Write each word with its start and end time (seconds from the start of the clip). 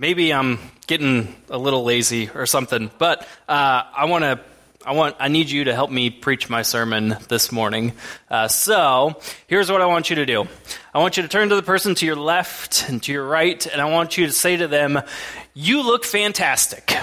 maybe 0.00 0.32
I'm 0.32 0.58
getting 0.86 1.36
a 1.50 1.58
little 1.58 1.84
lazy 1.84 2.30
or 2.30 2.46
something, 2.46 2.90
but 2.98 3.20
uh, 3.48 3.82
I 3.94 4.06
want 4.06 4.24
to. 4.24 4.40
I 4.84 4.92
want. 4.92 5.16
I 5.20 5.28
need 5.28 5.50
you 5.50 5.64
to 5.64 5.74
help 5.74 5.90
me 5.90 6.08
preach 6.08 6.48
my 6.48 6.62
sermon 6.62 7.14
this 7.28 7.52
morning. 7.52 7.92
Uh, 8.30 8.48
so 8.48 9.20
here's 9.46 9.70
what 9.70 9.82
I 9.82 9.86
want 9.86 10.08
you 10.08 10.16
to 10.16 10.24
do. 10.24 10.48
I 10.94 11.00
want 11.00 11.18
you 11.18 11.22
to 11.22 11.28
turn 11.28 11.50
to 11.50 11.54
the 11.54 11.62
person 11.62 11.94
to 11.96 12.06
your 12.06 12.16
left 12.16 12.88
and 12.88 13.02
to 13.02 13.12
your 13.12 13.26
right, 13.26 13.64
and 13.66 13.78
I 13.78 13.84
want 13.90 14.16
you 14.16 14.24
to 14.26 14.32
say 14.32 14.56
to 14.56 14.66
them, 14.66 14.98
"You 15.52 15.82
look 15.82 16.06
fantastic." 16.06 16.96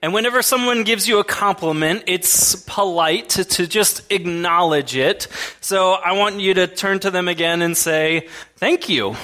And 0.00 0.14
whenever 0.14 0.42
someone 0.42 0.84
gives 0.84 1.08
you 1.08 1.18
a 1.18 1.24
compliment, 1.24 2.04
it's 2.06 2.54
polite 2.54 3.30
to, 3.30 3.44
to, 3.44 3.66
just 3.66 4.12
acknowledge 4.12 4.94
it. 4.94 5.26
So 5.60 5.92
I 5.92 6.12
want 6.12 6.38
you 6.38 6.54
to 6.54 6.68
turn 6.68 7.00
to 7.00 7.10
them 7.10 7.26
again 7.26 7.62
and 7.62 7.76
say, 7.76 8.28
Thank 8.56 8.88
you. 8.88 9.16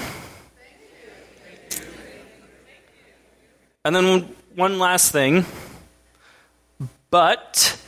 And 3.85 3.95
then 3.95 4.35
one 4.55 4.79
last 4.79 5.11
thing. 5.11 5.45
But 7.09 7.79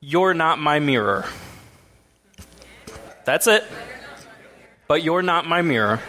you're 0.00 0.32
not 0.32 0.58
my 0.58 0.78
mirror. 0.78 1.26
That's 3.26 3.46
it. 3.46 3.64
But 4.88 5.02
you're 5.02 5.22
not 5.22 5.46
my 5.46 5.60
mirror. 5.60 6.00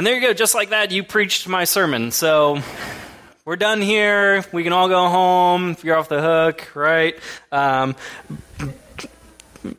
And 0.00 0.06
there 0.06 0.14
you 0.14 0.22
go, 0.22 0.32
just 0.32 0.54
like 0.54 0.70
that, 0.70 0.92
you 0.92 1.04
preached 1.04 1.46
my 1.46 1.64
sermon. 1.64 2.10
So 2.10 2.62
we're 3.44 3.56
done 3.56 3.82
here. 3.82 4.42
We 4.50 4.62
can 4.62 4.72
all 4.72 4.88
go 4.88 5.10
home. 5.10 5.76
You're 5.82 5.96
off 5.96 6.08
the 6.08 6.22
hook, 6.22 6.74
right? 6.74 7.18
Um, 7.52 7.94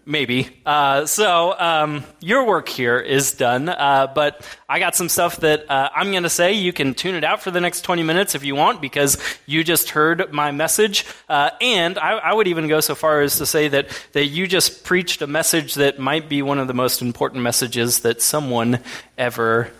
maybe. 0.05 0.47
Uh, 0.63 1.07
so 1.07 1.59
um, 1.59 2.03
your 2.19 2.45
work 2.45 2.69
here 2.69 2.99
is 2.99 3.33
done, 3.33 3.67
uh, 3.67 4.11
but 4.14 4.47
I 4.69 4.77
got 4.77 4.95
some 4.95 5.09
stuff 5.09 5.38
that 5.38 5.69
uh, 5.72 5.89
I'm 5.95 6.11
going 6.11 6.22
to 6.22 6.30
say. 6.30 6.53
You 6.53 6.72
can 6.72 6.94
tune 6.94 7.16
it 7.16 7.23
out 7.23 7.42
for 7.42 7.49
the 7.49 7.59
next 7.59 7.81
20 7.81 8.03
minutes 8.03 8.36
if 8.36 8.45
you 8.45 8.53
want, 8.53 8.80
because 8.80 9.17
you 9.47 9.64
just 9.64 9.89
heard 9.89 10.31
my 10.31 10.52
message. 10.52 11.03
Uh, 11.27 11.49
and 11.61 11.97
I, 11.97 12.11
I, 12.11 12.33
would 12.33 12.47
even 12.47 12.67
go 12.67 12.80
so 12.80 12.94
far 12.94 13.22
as 13.22 13.38
to 13.39 13.47
say 13.47 13.69
that 13.69 13.89
that 14.11 14.25
you 14.25 14.45
just 14.45 14.83
preached 14.83 15.23
a 15.23 15.27
message 15.27 15.73
that 15.75 15.97
might 15.97 16.30
be 16.30 16.44
one 16.44 16.59
of 16.59 16.67
the 16.67 16.75
most 16.75 17.02
important 17.02 17.42
messages 17.42 18.02
that 18.02 18.22
someone 18.22 18.81
ever 19.17 19.72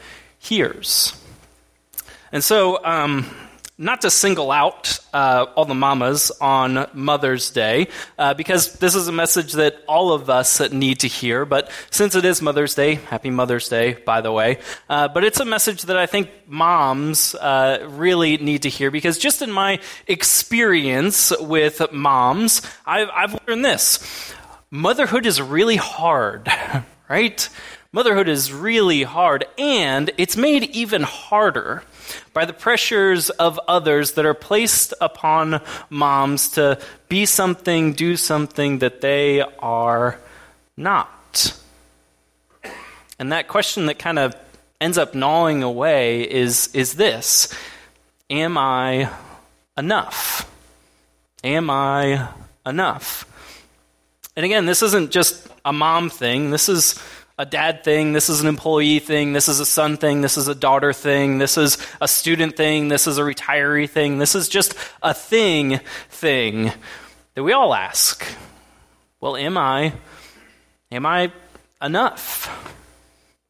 hears. 0.42 1.14
And 2.31 2.44
so, 2.44 2.84
um, 2.84 3.30
not 3.78 4.02
to 4.02 4.11
single 4.11 4.52
out 4.52 5.00
uh, 5.11 5.47
all 5.56 5.66
the 5.66 5.73
mamas 5.73 6.31
on 6.39 6.88
Mother's 6.94 7.50
Day, 7.50 7.88
uh, 8.17 8.34
because 8.36 8.73
this 8.73 8.94
is 8.94 9.08
a 9.08 9.12
message 9.12 9.53
that 9.53 9.75
all 9.88 10.14
of 10.14 10.30
us 10.30 10.59
need 10.72 11.00
to 11.00 11.08
hear. 11.08 11.45
But 11.45 11.72
since 11.89 12.14
it 12.14 12.23
is 12.23 12.42
Mother's 12.42 12.75
Day, 12.75 12.95
happy 12.95 13.31
Mother's 13.31 13.69
Day, 13.69 13.94
by 13.94 14.22
the 14.22 14.31
way. 14.31 14.59
Uh, 14.88 15.08
but 15.08 15.23
it's 15.23 15.39
a 15.39 15.45
message 15.45 15.84
that 15.84 15.97
I 15.97 16.06
think 16.06 16.30
moms 16.47 17.34
uh, 17.34 17.88
really 17.89 18.38
need 18.38 18.64
to 18.64 18.69
hear, 18.69 18.92
because 18.92 19.17
just 19.17 19.42
in 19.42 19.52
my 19.52 19.80
experience 20.08 21.34
with 21.39 21.81
moms, 21.92 22.62
I've, 22.86 23.09
I've 23.09 23.39
learned 23.47 23.66
this 23.66 24.36
motherhood 24.69 25.25
is 25.25 25.42
really 25.42 25.75
hard, 25.75 26.50
right? 27.09 27.50
Motherhood 27.94 28.30
is 28.30 28.53
really 28.53 29.03
hard, 29.03 29.44
and 29.58 30.11
it's 30.17 30.38
made 30.38 30.64
even 30.64 31.03
harder 31.03 31.84
by 32.31 32.45
the 32.45 32.53
pressures 32.53 33.30
of 33.31 33.59
others 33.67 34.14
that 34.14 34.25
are 34.25 34.34
placed 34.34 34.94
upon 35.02 35.59
moms 35.89 36.52
to 36.52 36.80
be 37.09 37.25
something, 37.25 37.92
do 37.92 38.16
something 38.16 38.80
that 38.80 39.02
they 39.02 39.42
are 39.59 40.17
not. 40.78 41.59
And 43.19 43.34
that 43.34 43.50
question 43.50 43.88
that 43.88 44.00
kind 44.00 44.19
of 44.19 44.38
ends 44.80 44.97
up 44.97 45.14
gnawing 45.14 45.62
away 45.62 46.22
is, 46.22 46.69
is 46.73 46.94
this 46.94 47.53
Am 48.29 48.58
I 48.58 49.09
enough? 49.78 50.50
Am 51.44 51.69
I 51.69 52.29
enough? 52.66 53.25
And 54.38 54.46
again, 54.46 54.66
this 54.66 54.81
isn't 54.81 55.12
just 55.12 55.46
a 55.66 55.73
mom 55.73 56.09
thing. 56.09 56.52
This 56.52 56.69
is 56.69 56.97
a 57.41 57.46
dad 57.46 57.84
thing, 57.84 58.13
this 58.13 58.29
is 58.29 58.40
an 58.41 58.47
employee 58.47 59.00
thing, 59.00 59.34
this 59.34 59.50
is 59.50 59.59
a 59.59 59.66
son 59.66 59.97
thing, 59.97 60.22
this 60.22 60.38
is 60.38 60.47
a 60.47 60.53
daughter 60.53 60.94
thing, 60.94 61.40
this 61.40 61.57
is 61.57 61.79
a 62.00 62.07
student 62.07 62.56
thing, 62.56 62.88
this 62.88 63.07
is 63.07 63.18
a 63.18 63.24
retiree 63.24 63.90
thing, 63.90 64.19
this 64.19 64.35
is 64.35 64.47
just 64.47 64.75
a 65.02 65.12
thing 65.12 65.79
thing 66.09 66.72
that 67.34 67.41
we 67.41 67.52
all 67.52 67.74
ask. 67.74 68.24
Well, 69.19 69.35
am 69.35 69.57
I 69.57 69.94
am 70.91 71.03
I 71.07 71.31
enough? 71.81 72.47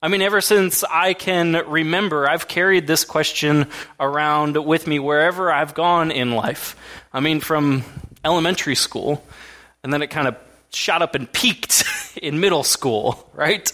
I 0.01 0.07
mean, 0.07 0.21
ever 0.21 0.39
since 0.39 0.85
I 0.85 1.13
can 1.13 1.51
remember, 1.67 2.29
I've 2.29 2.47
carried 2.47 2.87
this 2.87 3.03
question 3.03 3.67
around 3.99 4.55
with 4.55 4.87
me 4.87 4.99
wherever 4.99 5.51
I've 5.51 5.73
gone 5.73 6.11
in 6.11 6.31
life. 6.31 6.77
I 7.11 7.19
mean, 7.19 7.41
from 7.41 7.83
elementary 8.23 8.75
school, 8.75 9.21
and 9.83 9.91
then 9.91 10.01
it 10.01 10.07
kind 10.07 10.29
of 10.29 10.37
shot 10.71 11.01
up 11.01 11.13
and 11.13 11.29
peaked 11.31 11.83
in 12.21 12.39
middle 12.39 12.63
school, 12.63 13.29
right? 13.33 13.69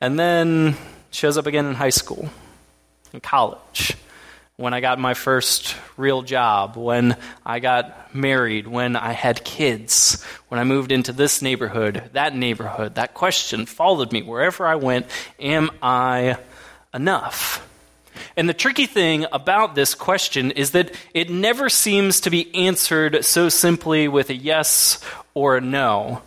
And 0.00 0.18
then 0.18 0.76
shows 1.10 1.38
up 1.38 1.46
again 1.46 1.66
in 1.66 1.74
high 1.74 1.90
school, 1.90 2.28
in 3.12 3.20
college, 3.20 3.96
when 4.56 4.72
I 4.72 4.80
got 4.80 4.98
my 4.98 5.14
first 5.14 5.76
real 5.96 6.22
job, 6.22 6.76
when 6.76 7.16
I 7.44 7.58
got 7.58 8.14
married, 8.14 8.66
when 8.66 8.96
I 8.96 9.12
had 9.12 9.44
kids, 9.44 10.24
when 10.48 10.58
I 10.58 10.64
moved 10.64 10.92
into 10.92 11.12
this 11.12 11.42
neighborhood, 11.42 12.10
that 12.14 12.34
neighborhood. 12.34 12.94
That 12.94 13.12
question 13.12 13.66
followed 13.66 14.12
me 14.12 14.22
wherever 14.22 14.66
I 14.66 14.76
went 14.76 15.06
Am 15.38 15.70
I 15.82 16.36
enough? 16.94 17.66
And 18.34 18.48
the 18.48 18.54
tricky 18.54 18.86
thing 18.86 19.26
about 19.30 19.74
this 19.74 19.94
question 19.94 20.50
is 20.50 20.70
that 20.70 20.94
it 21.12 21.28
never 21.28 21.68
seems 21.68 22.20
to 22.22 22.30
be 22.30 22.54
answered 22.54 23.24
so 23.24 23.48
simply 23.50 24.08
with 24.08 24.30
a 24.30 24.34
yes 24.34 25.00
or 25.34 25.58
a 25.58 25.60
no. 25.60 26.22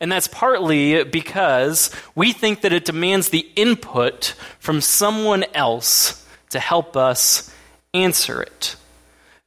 And 0.00 0.10
that's 0.10 0.28
partly 0.28 1.04
because 1.04 1.90
we 2.14 2.32
think 2.32 2.62
that 2.62 2.72
it 2.72 2.86
demands 2.86 3.28
the 3.28 3.46
input 3.54 4.34
from 4.58 4.80
someone 4.80 5.44
else 5.54 6.26
to 6.50 6.58
help 6.58 6.96
us 6.96 7.54
answer 7.92 8.40
it. 8.40 8.76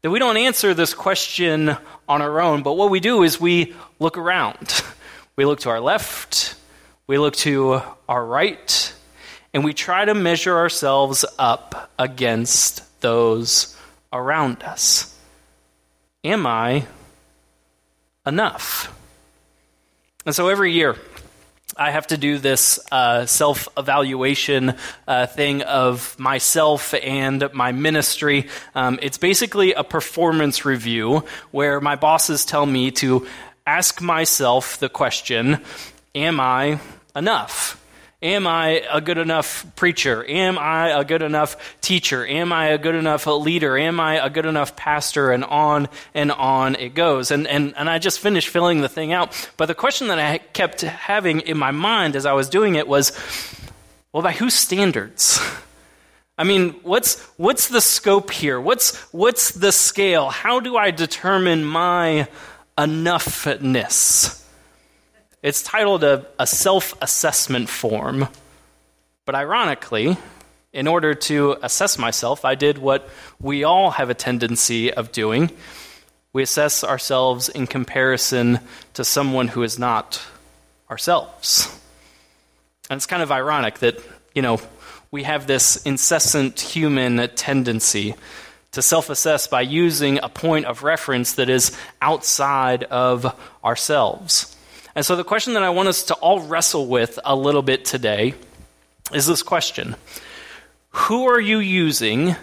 That 0.03 0.11
we 0.11 0.19
don't 0.19 0.37
answer 0.37 0.73
this 0.73 0.93
question 0.93 1.75
on 2.07 2.21
our 2.21 2.41
own, 2.41 2.61
but 2.61 2.73
what 2.73 2.91
we 2.91 2.99
do 2.99 3.23
is 3.23 3.39
we 3.39 3.73
look 3.99 4.17
around. 4.17 4.83
We 5.35 5.45
look 5.45 5.61
to 5.61 5.69
our 5.69 5.79
left, 5.79 6.53
we 7.07 7.17
look 7.17 7.35
to 7.37 7.81
our 8.07 8.23
right, 8.23 8.93
and 9.51 9.63
we 9.63 9.73
try 9.73 10.05
to 10.05 10.13
measure 10.13 10.55
ourselves 10.55 11.25
up 11.39 11.89
against 11.97 13.01
those 13.01 13.75
around 14.11 14.61
us. 14.61 15.17
Am 16.23 16.45
I 16.45 16.85
enough? 18.27 18.93
And 20.25 20.33
so 20.33 20.47
every 20.47 20.71
year, 20.71 20.95
I 21.75 21.91
have 21.91 22.07
to 22.07 22.17
do 22.17 22.37
this 22.37 22.79
uh, 22.91 23.25
self 23.25 23.67
evaluation 23.77 24.75
uh, 25.07 25.25
thing 25.25 25.63
of 25.63 26.17
myself 26.17 26.93
and 26.93 27.49
my 27.53 27.71
ministry. 27.71 28.47
Um, 28.75 28.99
it's 29.01 29.17
basically 29.17 29.73
a 29.73 29.83
performance 29.83 30.65
review 30.65 31.25
where 31.51 31.81
my 31.81 31.95
bosses 31.95 32.45
tell 32.45 32.65
me 32.65 32.91
to 32.91 33.27
ask 33.65 34.01
myself 34.01 34.77
the 34.79 34.89
question 34.89 35.61
Am 36.15 36.39
I 36.39 36.79
enough? 37.15 37.82
Am 38.23 38.47
I 38.47 38.83
a 38.89 39.01
good 39.01 39.17
enough 39.17 39.65
preacher? 39.75 40.25
Am 40.27 40.57
I 40.57 40.97
a 40.97 41.03
good 41.03 41.21
enough 41.21 41.57
teacher? 41.81 42.25
Am 42.25 42.53
I 42.53 42.67
a 42.67 42.77
good 42.77 42.95
enough 42.95 43.27
leader? 43.27 43.77
Am 43.77 43.99
I 43.99 44.25
a 44.25 44.29
good 44.29 44.45
enough 44.45 44.75
pastor? 44.75 45.31
And 45.31 45.43
on 45.43 45.89
and 46.13 46.31
on 46.31 46.75
it 46.75 46.95
goes. 46.95 47.31
And, 47.31 47.45
and, 47.47 47.73
and 47.77 47.89
I 47.89 47.99
just 47.99 48.19
finished 48.19 48.47
filling 48.47 48.81
the 48.81 48.89
thing 48.89 49.11
out. 49.11 49.49
But 49.57 49.65
the 49.65 49.75
question 49.75 50.07
that 50.07 50.19
I 50.19 50.37
kept 50.37 50.81
having 50.81 51.41
in 51.41 51.57
my 51.57 51.71
mind 51.71 52.15
as 52.15 52.25
I 52.25 52.31
was 52.33 52.49
doing 52.49 52.75
it 52.75 52.87
was 52.87 53.11
well, 54.13 54.23
by 54.23 54.31
whose 54.31 54.53
standards? 54.53 55.39
I 56.37 56.43
mean, 56.45 56.71
what's, 56.83 57.19
what's 57.37 57.67
the 57.67 57.81
scope 57.81 58.31
here? 58.31 58.59
What's, 58.59 58.95
what's 59.11 59.51
the 59.51 59.71
scale? 59.71 60.29
How 60.29 60.59
do 60.59 60.77
I 60.77 60.91
determine 60.91 61.63
my 61.65 62.27
enoughness? 62.77 64.42
It's 65.43 65.61
titled 65.61 66.05
a, 66.05 66.25
a 66.39 66.47
self 66.47 66.95
assessment 67.01 67.69
form. 67.69 68.29
But 69.25 69.35
ironically, 69.35 70.17
in 70.71 70.87
order 70.87 71.13
to 71.13 71.57
assess 71.61 71.97
myself, 71.97 72.45
I 72.45 72.55
did 72.55 72.77
what 72.77 73.09
we 73.41 73.65
all 73.65 73.91
have 73.91 74.09
a 74.09 74.13
tendency 74.13 74.91
of 74.93 75.11
doing. 75.11 75.51
We 76.31 76.43
assess 76.43 76.83
ourselves 76.83 77.49
in 77.49 77.67
comparison 77.67 78.59
to 78.93 79.03
someone 79.03 79.49
who 79.49 79.63
is 79.63 79.77
not 79.77 80.21
ourselves. 80.89 81.67
And 82.89 82.97
it's 82.97 83.05
kind 83.05 83.21
of 83.21 83.31
ironic 83.31 83.79
that, 83.79 83.99
you 84.33 84.41
know, 84.41 84.61
we 85.11 85.23
have 85.23 85.45
this 85.45 85.75
incessant 85.83 86.59
human 86.59 87.29
tendency 87.35 88.15
to 88.71 88.81
self 88.81 89.09
assess 89.09 89.47
by 89.47 89.61
using 89.61 90.19
a 90.23 90.29
point 90.29 90.67
of 90.67 90.83
reference 90.83 91.33
that 91.33 91.49
is 91.49 91.77
outside 92.01 92.85
of 92.85 93.37
ourselves. 93.63 94.52
And 94.95 95.03
so, 95.03 95.15
the 95.15 95.23
question 95.23 95.53
that 95.53 95.63
I 95.63 95.69
want 95.69 95.89
us 95.89 96.03
to 96.05 96.13
all 96.15 96.39
wrestle 96.39 96.85
with 96.85 97.17
a 97.25 97.35
little 97.35 97.63
bit 97.63 97.83
today 97.83 98.35
is 99.11 99.25
this 99.25 99.41
question 99.41 99.95
Who 100.89 101.27
are 101.27 101.39
you 101.39 101.59
using 101.59 102.35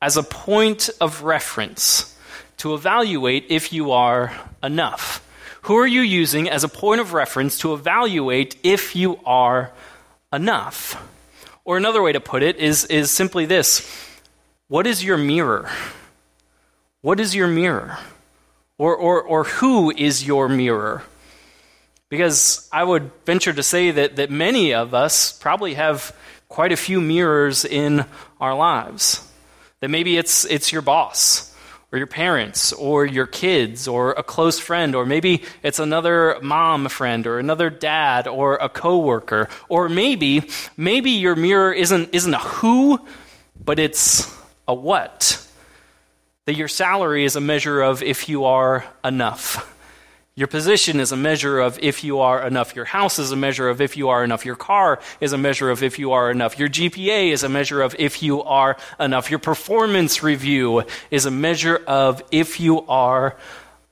as 0.00 0.16
a 0.16 0.22
point 0.22 0.88
of 1.00 1.22
reference 1.22 2.16
to 2.58 2.74
evaluate 2.74 3.46
if 3.50 3.72
you 3.72 3.92
are 3.92 4.32
enough? 4.62 5.22
Who 5.62 5.76
are 5.76 5.86
you 5.86 6.00
using 6.00 6.48
as 6.48 6.64
a 6.64 6.68
point 6.68 7.00
of 7.00 7.12
reference 7.12 7.58
to 7.58 7.74
evaluate 7.74 8.56
if 8.62 8.96
you 8.96 9.18
are 9.24 9.70
enough? 10.32 10.96
Or 11.64 11.76
another 11.76 12.02
way 12.02 12.12
to 12.12 12.20
put 12.20 12.42
it 12.42 12.56
is, 12.56 12.84
is 12.86 13.10
simply 13.10 13.44
this 13.44 13.86
What 14.68 14.86
is 14.86 15.04
your 15.04 15.18
mirror? 15.18 15.70
What 17.02 17.20
is 17.20 17.34
your 17.34 17.48
mirror? 17.48 17.98
Or, 18.78 18.96
or, 18.96 19.22
or 19.22 19.44
who 19.44 19.90
is 19.90 20.26
your 20.26 20.48
mirror? 20.48 21.02
Because 22.12 22.68
I 22.70 22.84
would 22.84 23.10
venture 23.24 23.54
to 23.54 23.62
say 23.62 23.90
that, 23.90 24.16
that 24.16 24.30
many 24.30 24.74
of 24.74 24.92
us 24.92 25.32
probably 25.32 25.72
have 25.72 26.14
quite 26.46 26.70
a 26.70 26.76
few 26.76 27.00
mirrors 27.00 27.64
in 27.64 28.04
our 28.38 28.54
lives. 28.54 29.26
That 29.80 29.88
maybe 29.88 30.18
it's, 30.18 30.44
it's 30.44 30.72
your 30.72 30.82
boss 30.82 31.56
or 31.90 31.96
your 31.96 32.06
parents 32.06 32.74
or 32.74 33.06
your 33.06 33.26
kids 33.26 33.88
or 33.88 34.10
a 34.10 34.22
close 34.22 34.58
friend 34.58 34.94
or 34.94 35.06
maybe 35.06 35.42
it's 35.62 35.78
another 35.78 36.36
mom 36.42 36.90
friend 36.90 37.26
or 37.26 37.38
another 37.38 37.70
dad 37.70 38.28
or 38.28 38.56
a 38.56 38.68
coworker. 38.68 39.48
Or 39.70 39.88
maybe 39.88 40.50
maybe 40.76 41.12
your 41.12 41.34
mirror 41.34 41.72
isn't 41.72 42.10
isn't 42.12 42.34
a 42.34 42.40
who 42.40 43.00
but 43.58 43.78
it's 43.78 44.30
a 44.68 44.74
what. 44.74 45.42
That 46.44 46.56
your 46.56 46.68
salary 46.68 47.24
is 47.24 47.36
a 47.36 47.40
measure 47.40 47.80
of 47.80 48.02
if 48.02 48.28
you 48.28 48.44
are 48.44 48.84
enough 49.02 49.71
your 50.34 50.48
position 50.48 50.98
is 50.98 51.12
a 51.12 51.16
measure 51.16 51.60
of 51.60 51.78
if 51.82 52.02
you 52.02 52.20
are 52.20 52.46
enough. 52.46 52.74
Your 52.74 52.86
house 52.86 53.18
is 53.18 53.32
a 53.32 53.36
measure 53.36 53.68
of 53.68 53.82
if 53.82 53.98
you 53.98 54.08
are 54.08 54.24
enough. 54.24 54.46
Your 54.46 54.56
car 54.56 54.98
is 55.20 55.34
a 55.34 55.38
measure 55.38 55.68
of 55.68 55.82
if 55.82 55.98
you 55.98 56.12
are 56.12 56.30
enough. 56.30 56.58
Your 56.58 56.70
GPA 56.70 57.32
is 57.32 57.42
a 57.42 57.50
measure 57.50 57.82
of 57.82 57.94
if 57.98 58.22
you 58.22 58.42
are 58.42 58.78
enough. 58.98 59.28
Your 59.28 59.38
performance 59.38 60.22
review 60.22 60.84
is 61.10 61.26
a 61.26 61.30
measure 61.30 61.76
of 61.86 62.22
if 62.30 62.60
you 62.60 62.80
are 62.86 63.36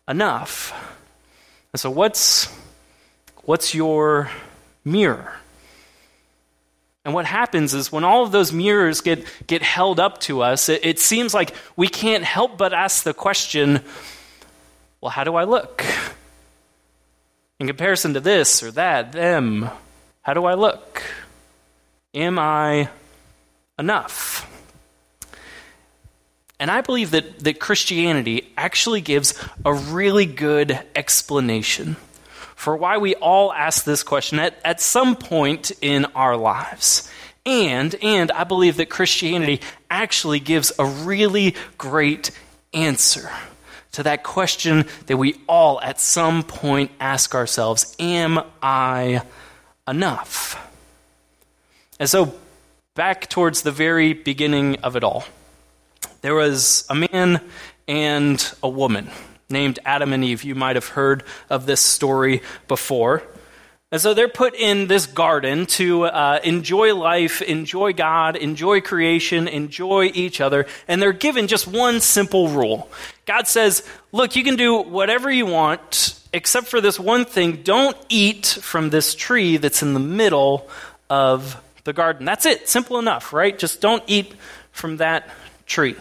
enough. 0.08 0.72
And 1.74 1.80
so 1.80 1.90
what's 1.90 2.48
what's 3.44 3.74
your 3.74 4.30
mirror? 4.82 5.34
And 7.04 7.12
what 7.12 7.26
happens 7.26 7.74
is 7.74 7.92
when 7.92 8.04
all 8.04 8.24
of 8.24 8.32
those 8.32 8.52
mirrors 8.52 9.02
get, 9.02 9.26
get 9.46 9.62
held 9.62 9.98
up 9.98 10.20
to 10.22 10.42
us, 10.42 10.68
it, 10.68 10.84
it 10.84 10.98
seems 10.98 11.32
like 11.32 11.54
we 11.74 11.88
can't 11.88 12.24
help 12.24 12.58
but 12.58 12.72
ask 12.72 13.04
the 13.04 13.14
question 13.14 13.82
well, 15.00 15.10
how 15.10 15.24
do 15.24 15.34
I 15.34 15.44
look? 15.44 15.82
In 17.60 17.66
comparison 17.66 18.14
to 18.14 18.20
this 18.20 18.62
or 18.62 18.70
that, 18.70 19.12
them, 19.12 19.68
how 20.22 20.32
do 20.32 20.46
I 20.46 20.54
look? 20.54 21.02
Am 22.14 22.38
I 22.38 22.88
enough? 23.78 24.50
And 26.58 26.70
I 26.70 26.80
believe 26.80 27.10
that, 27.10 27.40
that 27.40 27.60
Christianity 27.60 28.50
actually 28.56 29.02
gives 29.02 29.38
a 29.62 29.74
really 29.74 30.24
good 30.24 30.80
explanation 30.96 31.96
for 32.56 32.74
why 32.76 32.96
we 32.96 33.14
all 33.16 33.52
ask 33.52 33.84
this 33.84 34.02
question 34.02 34.38
at, 34.38 34.58
at 34.64 34.80
some 34.80 35.14
point 35.14 35.70
in 35.82 36.06
our 36.14 36.38
lives. 36.38 37.10
And, 37.44 37.94
and 38.02 38.32
I 38.32 38.44
believe 38.44 38.78
that 38.78 38.88
Christianity 38.88 39.60
actually 39.90 40.40
gives 40.40 40.72
a 40.78 40.86
really 40.86 41.54
great 41.76 42.30
answer 42.72 43.30
to 43.92 44.02
that 44.04 44.22
question 44.22 44.86
that 45.06 45.16
we 45.16 45.34
all 45.48 45.80
at 45.80 46.00
some 46.00 46.42
point 46.42 46.90
ask 47.00 47.34
ourselves 47.34 47.94
Am 47.98 48.40
I 48.62 49.22
enough? 49.86 50.56
And 51.98 52.08
so, 52.08 52.34
back 52.94 53.28
towards 53.28 53.62
the 53.62 53.72
very 53.72 54.12
beginning 54.12 54.76
of 54.76 54.96
it 54.96 55.04
all, 55.04 55.24
there 56.22 56.34
was 56.34 56.84
a 56.88 56.94
man 56.94 57.40
and 57.86 58.54
a 58.62 58.68
woman 58.68 59.10
named 59.50 59.78
Adam 59.84 60.12
and 60.12 60.24
Eve. 60.24 60.44
You 60.44 60.54
might 60.54 60.76
have 60.76 60.88
heard 60.88 61.24
of 61.48 61.66
this 61.66 61.80
story 61.80 62.42
before. 62.68 63.22
And 63.92 64.00
so 64.00 64.14
they're 64.14 64.28
put 64.28 64.54
in 64.54 64.86
this 64.86 65.06
garden 65.06 65.66
to 65.66 66.04
uh, 66.04 66.38
enjoy 66.44 66.94
life, 66.94 67.42
enjoy 67.42 67.92
God, 67.92 68.36
enjoy 68.36 68.80
creation, 68.80 69.48
enjoy 69.48 70.12
each 70.14 70.40
other. 70.40 70.66
And 70.86 71.02
they're 71.02 71.12
given 71.12 71.48
just 71.48 71.66
one 71.66 72.00
simple 72.00 72.48
rule. 72.48 72.88
God 73.26 73.48
says, 73.48 73.86
Look, 74.12 74.36
you 74.36 74.44
can 74.44 74.54
do 74.54 74.80
whatever 74.80 75.28
you 75.28 75.46
want, 75.46 76.20
except 76.32 76.68
for 76.68 76.80
this 76.80 77.00
one 77.00 77.24
thing. 77.24 77.62
Don't 77.62 77.96
eat 78.08 78.46
from 78.46 78.90
this 78.90 79.16
tree 79.16 79.56
that's 79.56 79.82
in 79.82 79.94
the 79.94 80.00
middle 80.00 80.68
of 81.08 81.60
the 81.82 81.92
garden. 81.92 82.24
That's 82.24 82.46
it. 82.46 82.68
Simple 82.68 83.00
enough, 83.00 83.32
right? 83.32 83.58
Just 83.58 83.80
don't 83.80 84.04
eat 84.06 84.34
from 84.70 84.98
that 84.98 85.28
tree. 85.66 85.96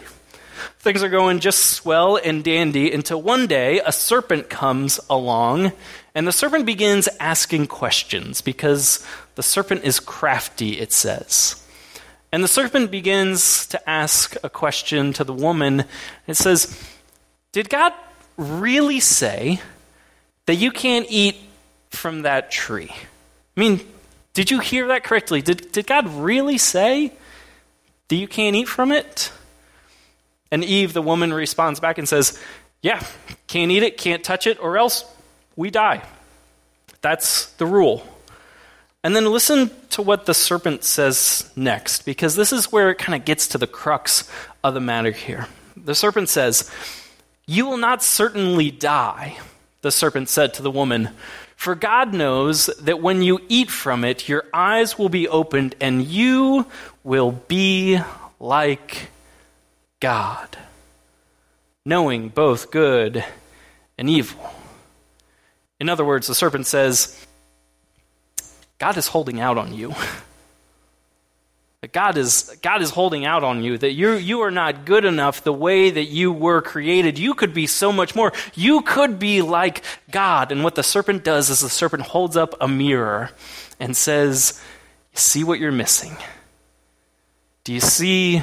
Things 0.78 1.02
are 1.02 1.08
going 1.08 1.40
just 1.40 1.66
swell 1.66 2.16
and 2.16 2.42
dandy 2.42 2.92
until 2.92 3.20
one 3.20 3.46
day 3.46 3.80
a 3.84 3.92
serpent 3.92 4.48
comes 4.48 5.00
along 5.08 5.72
and 6.14 6.26
the 6.26 6.32
serpent 6.32 6.66
begins 6.66 7.08
asking 7.20 7.68
questions 7.68 8.40
because 8.40 9.06
the 9.36 9.42
serpent 9.42 9.84
is 9.84 10.00
crafty, 10.00 10.78
it 10.80 10.92
says. 10.92 11.64
And 12.32 12.44
the 12.44 12.48
serpent 12.48 12.90
begins 12.90 13.66
to 13.68 13.90
ask 13.90 14.36
a 14.42 14.50
question 14.50 15.12
to 15.14 15.24
the 15.24 15.32
woman. 15.32 15.84
It 16.26 16.34
says, 16.34 16.76
Did 17.52 17.68
God 17.68 17.92
really 18.36 19.00
say 19.00 19.60
that 20.46 20.56
you 20.56 20.70
can't 20.70 21.06
eat 21.08 21.36
from 21.90 22.22
that 22.22 22.50
tree? 22.50 22.90
I 23.56 23.60
mean, 23.60 23.80
did 24.32 24.50
you 24.50 24.60
hear 24.60 24.88
that 24.88 25.04
correctly? 25.04 25.42
Did, 25.42 25.72
did 25.72 25.86
God 25.86 26.08
really 26.08 26.58
say 26.58 27.12
that 28.08 28.16
you 28.16 28.28
can't 28.28 28.56
eat 28.56 28.68
from 28.68 28.92
it? 28.92 29.32
And 30.50 30.64
Eve, 30.64 30.92
the 30.92 31.02
woman, 31.02 31.32
responds 31.32 31.80
back 31.80 31.98
and 31.98 32.08
says, 32.08 32.38
Yeah, 32.82 33.02
can't 33.46 33.70
eat 33.70 33.82
it, 33.82 33.96
can't 33.98 34.24
touch 34.24 34.46
it, 34.46 34.58
or 34.60 34.78
else 34.78 35.04
we 35.56 35.70
die. 35.70 36.02
That's 37.00 37.46
the 37.52 37.66
rule. 37.66 38.06
And 39.02 39.16
then 39.16 39.26
listen 39.26 39.70
to 39.90 40.02
what 40.02 40.26
the 40.26 40.34
serpent 40.34 40.84
says 40.84 41.50
next, 41.56 42.04
because 42.04 42.36
this 42.36 42.52
is 42.52 42.70
where 42.70 42.90
it 42.90 42.98
kind 42.98 43.14
of 43.14 43.24
gets 43.24 43.48
to 43.48 43.58
the 43.58 43.66
crux 43.66 44.30
of 44.62 44.74
the 44.74 44.80
matter 44.80 45.10
here. 45.10 45.46
The 45.76 45.94
serpent 45.94 46.28
says, 46.28 46.70
You 47.46 47.66
will 47.66 47.78
not 47.78 48.02
certainly 48.02 48.70
die, 48.70 49.38
the 49.80 49.90
serpent 49.90 50.28
said 50.28 50.52
to 50.54 50.62
the 50.62 50.70
woman, 50.70 51.10
for 51.60 51.74
God 51.74 52.14
knows 52.14 52.66
that 52.80 53.02
when 53.02 53.20
you 53.20 53.40
eat 53.50 53.70
from 53.70 54.02
it, 54.02 54.30
your 54.30 54.44
eyes 54.50 54.98
will 54.98 55.10
be 55.10 55.28
opened 55.28 55.74
and 55.78 56.02
you 56.02 56.64
will 57.04 57.32
be 57.32 58.00
like 58.38 59.10
God, 60.00 60.56
knowing 61.84 62.28
both 62.28 62.70
good 62.70 63.24
and 63.98 64.08
evil. 64.08 64.52
In 65.78 65.88
other 65.88 66.04
words, 66.04 66.26
the 66.26 66.34
serpent 66.34 66.66
says, 66.66 67.26
God 68.78 68.96
is 68.96 69.08
holding 69.08 69.40
out 69.40 69.58
on 69.58 69.74
you. 69.74 69.94
That 71.82 71.92
God 71.94 72.18
is, 72.18 72.58
God 72.60 72.82
is 72.82 72.90
holding 72.90 73.24
out 73.24 73.42
on 73.42 73.62
you, 73.62 73.78
that 73.78 73.92
you 73.92 74.12
you 74.12 74.40
are 74.40 74.50
not 74.50 74.84
good 74.84 75.06
enough 75.06 75.42
the 75.42 75.52
way 75.52 75.90
that 75.90 76.04
you 76.04 76.30
were 76.30 76.60
created. 76.60 77.18
You 77.18 77.32
could 77.32 77.54
be 77.54 77.66
so 77.66 77.90
much 77.90 78.14
more. 78.14 78.34
You 78.54 78.82
could 78.82 79.18
be 79.18 79.40
like 79.40 79.82
God. 80.10 80.52
And 80.52 80.62
what 80.62 80.74
the 80.74 80.82
serpent 80.82 81.24
does 81.24 81.48
is 81.48 81.60
the 81.60 81.70
serpent 81.70 82.02
holds 82.02 82.36
up 82.36 82.54
a 82.60 82.68
mirror 82.68 83.30
and 83.78 83.96
says, 83.96 84.60
See 85.14 85.42
what 85.42 85.58
you're 85.58 85.72
missing? 85.72 86.18
Do 87.64 87.72
you 87.72 87.80
see 87.80 88.42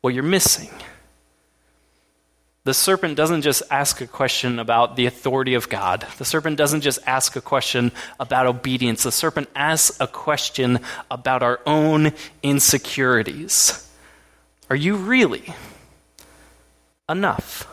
what 0.00 0.14
you're 0.14 0.22
missing? 0.22 0.70
The 2.64 2.74
serpent 2.74 3.16
doesn't 3.16 3.42
just 3.42 3.62
ask 3.70 4.00
a 4.02 4.06
question 4.06 4.58
about 4.58 4.96
the 4.96 5.06
authority 5.06 5.54
of 5.54 5.70
God. 5.70 6.06
The 6.18 6.24
serpent 6.26 6.58
doesn't 6.58 6.82
just 6.82 6.98
ask 7.06 7.34
a 7.34 7.40
question 7.40 7.92
about 8.20 8.46
obedience. 8.46 9.04
The 9.04 9.12
serpent 9.12 9.48
asks 9.56 9.98
a 10.00 10.06
question 10.06 10.80
about 11.10 11.42
our 11.42 11.60
own 11.64 12.12
insecurities. 12.42 13.90
Are 14.68 14.76
you 14.76 14.96
really 14.96 15.54
enough? 17.08 17.66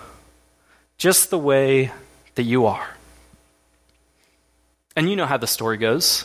Just 0.97 1.29
the 1.29 1.37
way 1.37 1.91
that 2.35 2.43
you 2.43 2.65
are. 2.65 2.87
And 4.95 5.09
you 5.09 5.17
know 5.17 5.25
how 5.25 5.35
the 5.35 5.47
story 5.47 5.75
goes. 5.75 6.23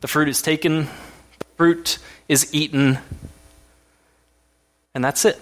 The 0.00 0.08
fruit 0.08 0.28
is 0.28 0.42
taken, 0.42 0.86
the 1.38 1.44
fruit 1.56 1.98
is 2.28 2.52
eaten, 2.52 2.98
and 4.94 5.04
that's 5.04 5.24
it. 5.24 5.40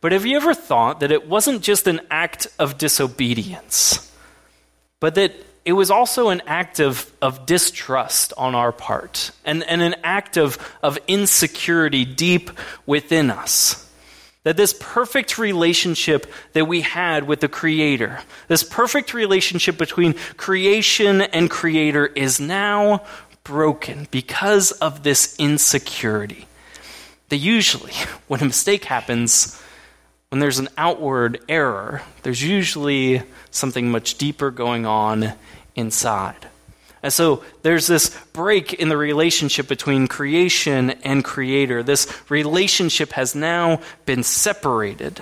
But 0.00 0.12
have 0.12 0.26
you 0.26 0.36
ever 0.36 0.54
thought 0.54 1.00
that 1.00 1.12
it 1.12 1.28
wasn't 1.28 1.62
just 1.62 1.86
an 1.86 2.00
act 2.10 2.46
of 2.58 2.76
disobedience, 2.76 4.12
but 5.00 5.14
that 5.14 5.32
it 5.64 5.72
was 5.72 5.90
also 5.90 6.28
an 6.28 6.42
act 6.46 6.78
of, 6.78 7.10
of 7.22 7.46
distrust 7.46 8.34
on 8.36 8.54
our 8.54 8.70
part 8.70 9.30
and, 9.46 9.62
and 9.64 9.80
an 9.80 9.94
act 10.04 10.36
of, 10.36 10.58
of 10.82 10.98
insecurity 11.08 12.04
deep 12.04 12.50
within 12.86 13.30
us? 13.30 13.80
that 14.44 14.58
this 14.58 14.74
perfect 14.78 15.38
relationship 15.38 16.30
that 16.52 16.68
we 16.68 16.82
had 16.82 17.26
with 17.26 17.40
the 17.40 17.48
Creator, 17.48 18.20
this 18.46 18.62
perfect 18.62 19.14
relationship 19.14 19.78
between 19.78 20.12
creation 20.36 21.22
and 21.22 21.50
Creator, 21.50 22.06
is 22.08 22.38
now 22.38 23.02
broken 23.42 24.06
because 24.10 24.70
of 24.72 25.02
this 25.02 25.34
insecurity. 25.38 26.46
That 27.34 27.38
usually, 27.38 27.90
when 28.28 28.40
a 28.42 28.44
mistake 28.44 28.84
happens, 28.84 29.60
when 30.28 30.38
there's 30.38 30.60
an 30.60 30.68
outward 30.78 31.40
error, 31.48 32.00
there's 32.22 32.40
usually 32.40 33.22
something 33.50 33.90
much 33.90 34.18
deeper 34.18 34.52
going 34.52 34.86
on 34.86 35.32
inside. 35.74 36.46
And 37.02 37.12
so 37.12 37.42
there's 37.62 37.88
this 37.88 38.16
break 38.32 38.74
in 38.74 38.88
the 38.88 38.96
relationship 38.96 39.66
between 39.66 40.06
creation 40.06 40.90
and 40.90 41.24
creator. 41.24 41.82
This 41.82 42.06
relationship 42.30 43.14
has 43.14 43.34
now 43.34 43.80
been 44.06 44.22
separated. 44.22 45.20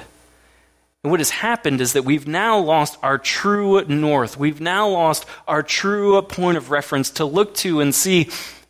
And 1.02 1.11
what 1.11 1.21
has 1.21 1.31
happened 1.31 1.81
is 1.81 1.95
that 1.95 2.04
we've 2.04 2.28
now 2.28 2.59
lost 2.59 2.99
our 3.02 3.16
true 3.16 3.83
north. 3.87 4.37
We've 4.37 4.61
now 4.61 4.87
lost 4.87 5.25
our 5.49 5.62
true 5.62 6.21
point 6.21 6.59
of 6.59 6.71
reference 6.71 7.09
to 7.12 7.25
look 7.25 7.54
to 7.54 7.81
and 7.81 7.95
see 7.95 8.28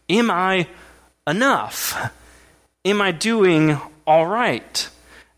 am 0.09 0.31
I 0.31 0.69
enough? 1.27 2.13
Am 2.85 3.01
I 3.01 3.12
doing 3.12 3.79
all 4.07 4.27
right? 4.27 4.89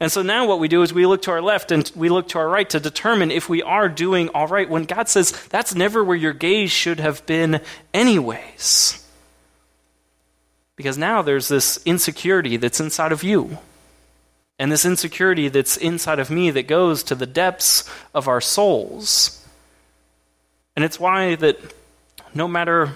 And 0.01 0.11
so 0.11 0.23
now 0.23 0.47
what 0.47 0.59
we 0.59 0.69
do 0.69 0.83
is 0.83 0.93
we 0.93 1.07
look 1.07 1.23
to 1.23 1.31
our 1.31 1.43
left 1.43 1.71
and 1.71 1.91
we 1.95 2.09
look 2.09 2.29
to 2.29 2.39
our 2.39 2.49
right 2.49 2.69
to 2.71 2.81
determine 2.81 3.31
if 3.31 3.49
we 3.49 3.63
are 3.63 3.89
doing 3.89 4.29
all 4.31 4.47
right 4.47 4.69
when 4.69 4.85
God 4.85 5.09
says 5.09 5.31
that's 5.49 5.75
never 5.75 6.03
where 6.03 6.17
your 6.17 6.33
gaze 6.33 6.71
should 6.71 7.01
have 7.01 7.25
been, 7.27 7.61
anyways. 7.93 9.07
Because 10.77 10.99
now 10.99 11.23
there's 11.23 11.49
this 11.49 11.79
insecurity 11.85 12.57
that's 12.57 12.81
inside 12.81 13.13
of 13.13 13.23
you. 13.23 13.59
And 14.59 14.71
this 14.71 14.85
insecurity 14.85 15.49
that's 15.49 15.77
inside 15.77 16.19
of 16.19 16.31
me 16.31 16.51
that 16.51 16.67
goes 16.67 17.03
to 17.05 17.15
the 17.15 17.27
depths 17.27 17.89
of 18.13 18.29
our 18.29 18.41
souls. 18.41 19.47
And 20.77 20.85
it's 20.85 20.99
why 20.99 21.35
that 21.37 21.59
no 22.35 22.49
matter 22.49 22.93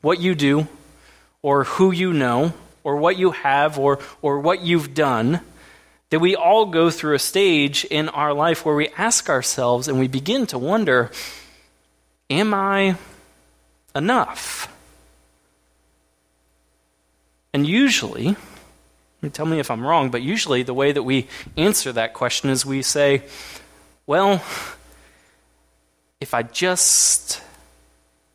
what 0.00 0.20
you 0.20 0.34
do, 0.34 0.68
or 1.42 1.64
who 1.64 1.90
you 1.90 2.12
know, 2.12 2.52
or 2.86 2.94
what 2.94 3.18
you 3.18 3.32
have, 3.32 3.80
or, 3.80 3.98
or 4.22 4.38
what 4.38 4.62
you've 4.62 4.94
done, 4.94 5.40
that 6.10 6.20
we 6.20 6.36
all 6.36 6.66
go 6.66 6.88
through 6.88 7.16
a 7.16 7.18
stage 7.18 7.84
in 7.84 8.08
our 8.08 8.32
life 8.32 8.64
where 8.64 8.76
we 8.76 8.90
ask 8.90 9.28
ourselves 9.28 9.88
and 9.88 9.98
we 9.98 10.06
begin 10.06 10.46
to 10.46 10.56
wonder 10.56 11.10
Am 12.30 12.54
I 12.54 12.94
enough? 13.92 14.72
And 17.52 17.66
usually, 17.66 18.36
tell 19.32 19.46
me 19.46 19.58
if 19.58 19.68
I'm 19.68 19.84
wrong, 19.84 20.12
but 20.12 20.22
usually 20.22 20.62
the 20.62 20.72
way 20.72 20.92
that 20.92 21.02
we 21.02 21.26
answer 21.56 21.90
that 21.90 22.14
question 22.14 22.50
is 22.50 22.64
we 22.64 22.82
say, 22.82 23.24
Well, 24.06 24.44
if 26.20 26.34
I 26.34 26.44
just 26.44 27.42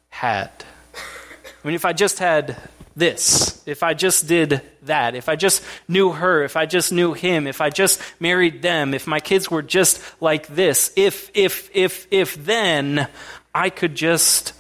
had. 0.10 0.52
I 0.94 1.68
mean, 1.68 1.76
if 1.76 1.86
I 1.86 1.94
just 1.94 2.20
had 2.20 2.58
this, 2.96 3.62
if 3.66 3.84
I 3.84 3.94
just 3.94 4.28
did 4.28 4.62
that, 4.84 5.16
if 5.16 5.30
I 5.30 5.36
just 5.36 5.64
knew 5.88 6.12
her, 6.12 6.44
if 6.44 6.58
I 6.58 6.66
just 6.66 6.92
knew 6.92 7.14
him, 7.14 7.48
if 7.48 7.62
I 7.62 7.70
just 7.70 8.02
married 8.20 8.62
them, 8.62 8.94
if 8.94 9.08
my 9.08 9.20
kids 9.20 9.50
were 9.50 9.62
just 9.62 10.02
like 10.22 10.48
this, 10.48 10.92
if, 10.96 11.32
if, 11.34 11.70
if, 11.74 12.08
if 12.12 12.36
then 12.44 13.08
I 13.54 13.70
could 13.70 13.96
just 13.96 14.54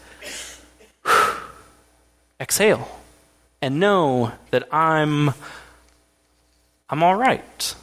exhale 2.39 2.87
and 3.61 3.79
know 3.79 4.31
that 4.51 4.73
I'm, 4.73 5.31
I'm 6.89 7.03
all 7.03 7.15
right. 7.15 7.75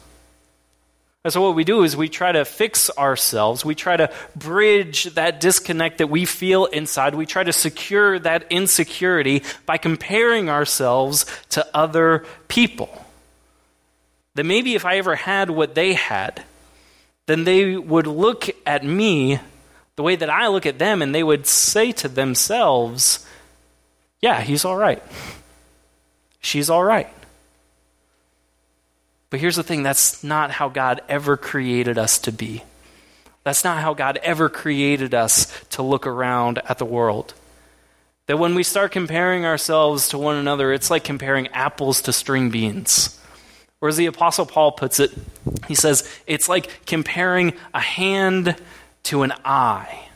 And 1.25 1.33
so, 1.33 1.41
what 1.41 1.55
we 1.55 1.65
do 1.65 1.83
is 1.83 1.97
we 1.97 2.07
try 2.07 2.31
to 2.31 2.45
fix 2.45 2.89
ourselves. 2.97 3.65
We 3.65 3.75
try 3.75 3.97
to 3.97 4.09
bridge 4.37 5.03
that 5.15 5.41
disconnect 5.41 5.97
that 5.97 6.07
we 6.07 6.23
feel 6.23 6.65
inside. 6.65 7.13
We 7.13 7.25
try 7.25 7.43
to 7.43 7.51
secure 7.51 8.17
that 8.19 8.49
insecurity 8.49 9.43
by 9.65 9.77
comparing 9.77 10.49
ourselves 10.49 11.25
to 11.49 11.67
other 11.73 12.25
people. 12.47 13.05
That 14.35 14.45
maybe 14.45 14.75
if 14.75 14.85
I 14.85 14.97
ever 14.97 15.15
had 15.15 15.49
what 15.49 15.75
they 15.75 15.93
had, 15.93 16.41
then 17.25 17.43
they 17.43 17.75
would 17.75 18.07
look 18.07 18.49
at 18.65 18.85
me 18.85 19.39
the 19.97 20.03
way 20.03 20.15
that 20.15 20.29
I 20.29 20.47
look 20.47 20.65
at 20.65 20.79
them 20.79 21.01
and 21.01 21.13
they 21.13 21.23
would 21.23 21.45
say 21.45 21.91
to 21.91 22.07
themselves, 22.07 23.27
Yeah, 24.21 24.39
he's 24.39 24.63
all 24.63 24.77
right. 24.77 25.03
She's 26.39 26.69
all 26.69 26.83
right. 26.83 27.09
But 29.29 29.39
here's 29.39 29.55
the 29.55 29.63
thing 29.63 29.83
that's 29.83 30.23
not 30.23 30.51
how 30.51 30.69
God 30.69 31.01
ever 31.07 31.37
created 31.37 31.97
us 31.97 32.17
to 32.19 32.31
be. 32.31 32.63
That's 33.43 33.63
not 33.63 33.81
how 33.81 33.93
God 33.93 34.17
ever 34.17 34.49
created 34.49 35.13
us 35.13 35.47
to 35.71 35.81
look 35.81 36.05
around 36.07 36.59
at 36.67 36.77
the 36.77 36.85
world. 36.85 37.33
That 38.27 38.37
when 38.37 38.53
we 38.53 38.63
start 38.63 38.91
comparing 38.91 39.45
ourselves 39.45 40.09
to 40.09 40.17
one 40.17 40.35
another, 40.35 40.71
it's 40.71 40.91
like 40.91 41.03
comparing 41.03 41.47
apples 41.49 42.01
to 42.03 42.13
string 42.13 42.49
beans. 42.49 43.19
Or 43.81 43.89
as 43.89 43.97
the 43.97 44.07
Apostle 44.07 44.45
Paul 44.45 44.73
puts 44.73 44.99
it, 44.99 45.11
he 45.67 45.75
says, 45.75 46.07
it's 46.27 46.49
like 46.49 46.85
comparing 46.85 47.53
a 47.73 47.79
hand 47.79 48.55
to 49.03 49.23
an 49.23 49.33
eye. 49.45 50.09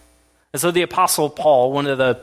And 0.52 0.62
so 0.62 0.70
the 0.70 0.82
Apostle 0.82 1.30
Paul, 1.30 1.72
one 1.72 1.88
of 1.88 1.98
the 1.98 2.20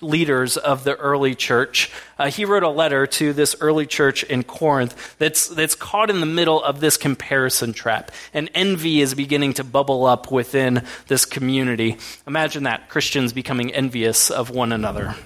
leaders 0.00 0.56
of 0.56 0.84
the 0.84 0.94
early 0.96 1.34
church. 1.34 1.90
Uh, 2.18 2.30
he 2.30 2.44
wrote 2.44 2.62
a 2.62 2.68
letter 2.68 3.06
to 3.06 3.32
this 3.32 3.56
early 3.60 3.86
church 3.86 4.22
in 4.24 4.44
Corinth 4.44 5.16
that's, 5.18 5.48
that's 5.48 5.74
caught 5.74 6.08
in 6.08 6.20
the 6.20 6.26
middle 6.26 6.62
of 6.62 6.80
this 6.80 6.96
comparison 6.96 7.72
trap. 7.72 8.12
And 8.32 8.48
envy 8.54 9.00
is 9.00 9.14
beginning 9.14 9.54
to 9.54 9.64
bubble 9.64 10.06
up 10.06 10.30
within 10.30 10.84
this 11.08 11.24
community. 11.24 11.96
Imagine 12.26 12.62
that 12.64 12.88
Christians 12.88 13.32
becoming 13.32 13.72
envious 13.72 14.30
of 14.30 14.50
one 14.50 14.72
another. 14.72 15.16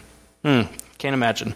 Hmm, 0.43 0.63
can't 0.99 1.15
imagine. 1.15 1.55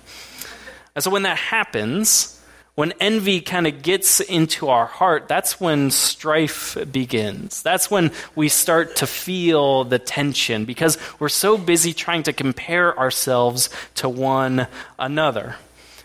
And 0.94 1.02
so 1.02 1.10
when 1.10 1.22
that 1.22 1.38
happens, 1.38 2.35
when 2.76 2.92
envy 3.00 3.40
kind 3.40 3.66
of 3.66 3.82
gets 3.82 4.20
into 4.20 4.68
our 4.68 4.84
heart, 4.84 5.28
that's 5.28 5.58
when 5.58 5.90
strife 5.90 6.76
begins. 6.92 7.62
That's 7.62 7.90
when 7.90 8.12
we 8.34 8.50
start 8.50 8.96
to 8.96 9.06
feel 9.06 9.84
the 9.84 9.98
tension 9.98 10.66
because 10.66 10.98
we're 11.18 11.30
so 11.30 11.56
busy 11.56 11.94
trying 11.94 12.22
to 12.24 12.34
compare 12.34 12.96
ourselves 12.98 13.70
to 13.96 14.10
one 14.10 14.68
another. 14.98 15.56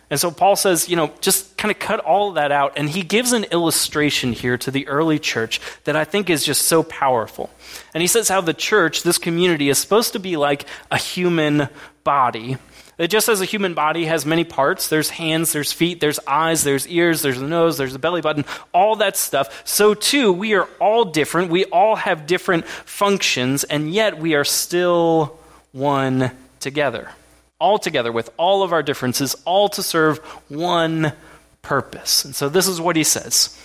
And 0.09 0.17
so 0.19 0.31
Paul 0.31 0.55
says, 0.55 0.87
you 0.87 0.95
know, 0.95 1.13
just 1.19 1.57
kind 1.57 1.71
of 1.71 1.79
cut 1.79 1.99
all 1.99 2.29
of 2.29 2.35
that 2.35 2.53
out. 2.53 2.73
And 2.77 2.89
he 2.89 3.01
gives 3.01 3.33
an 3.33 3.45
illustration 3.45 4.31
here 4.31 4.57
to 4.59 4.71
the 4.71 4.87
early 4.87 5.19
church 5.19 5.59
that 5.83 5.97
I 5.97 6.05
think 6.05 6.29
is 6.29 6.43
just 6.43 6.63
so 6.63 6.83
powerful. 6.83 7.49
And 7.93 8.01
he 8.01 8.07
says 8.07 8.29
how 8.29 8.39
the 8.39 8.53
church, 8.53 9.03
this 9.03 9.17
community, 9.17 9.69
is 9.69 9.77
supposed 9.77 10.13
to 10.13 10.19
be 10.19 10.37
like 10.37 10.65
a 10.89 10.97
human 10.97 11.67
body 12.05 12.57
that 12.97 13.07
just 13.09 13.29
as 13.29 13.41
a 13.41 13.45
human 13.45 13.73
body 13.73 14.05
has 14.05 14.25
many 14.25 14.43
parts 14.43 14.87
there's 14.87 15.09
hands, 15.09 15.53
there's 15.53 15.71
feet, 15.71 15.99
there's 15.99 16.19
eyes, 16.27 16.63
there's 16.63 16.87
ears, 16.87 17.21
there's 17.21 17.41
a 17.41 17.47
nose, 17.47 17.77
there's 17.77 17.95
a 17.95 17.99
belly 17.99 18.21
button, 18.21 18.45
all 18.73 18.97
that 18.97 19.17
stuff. 19.17 19.61
So, 19.65 19.93
too, 19.93 20.31
we 20.31 20.53
are 20.53 20.67
all 20.79 21.05
different. 21.05 21.49
We 21.49 21.65
all 21.65 21.95
have 21.95 22.27
different 22.27 22.65
functions, 22.65 23.63
and 23.63 23.91
yet 23.91 24.17
we 24.19 24.35
are 24.35 24.43
still 24.43 25.39
one 25.71 26.31
together. 26.59 27.11
All 27.59 27.79
together 27.79 28.11
with 28.11 28.29
all 28.37 28.63
of 28.63 28.73
our 28.73 28.83
differences, 28.83 29.35
all 29.45 29.69
to 29.69 29.83
serve 29.83 30.17
one 30.49 31.13
purpose. 31.61 32.25
And 32.25 32.35
so, 32.35 32.49
this 32.49 32.67
is 32.67 32.81
what 32.81 32.95
he 32.95 33.03
says 33.03 33.57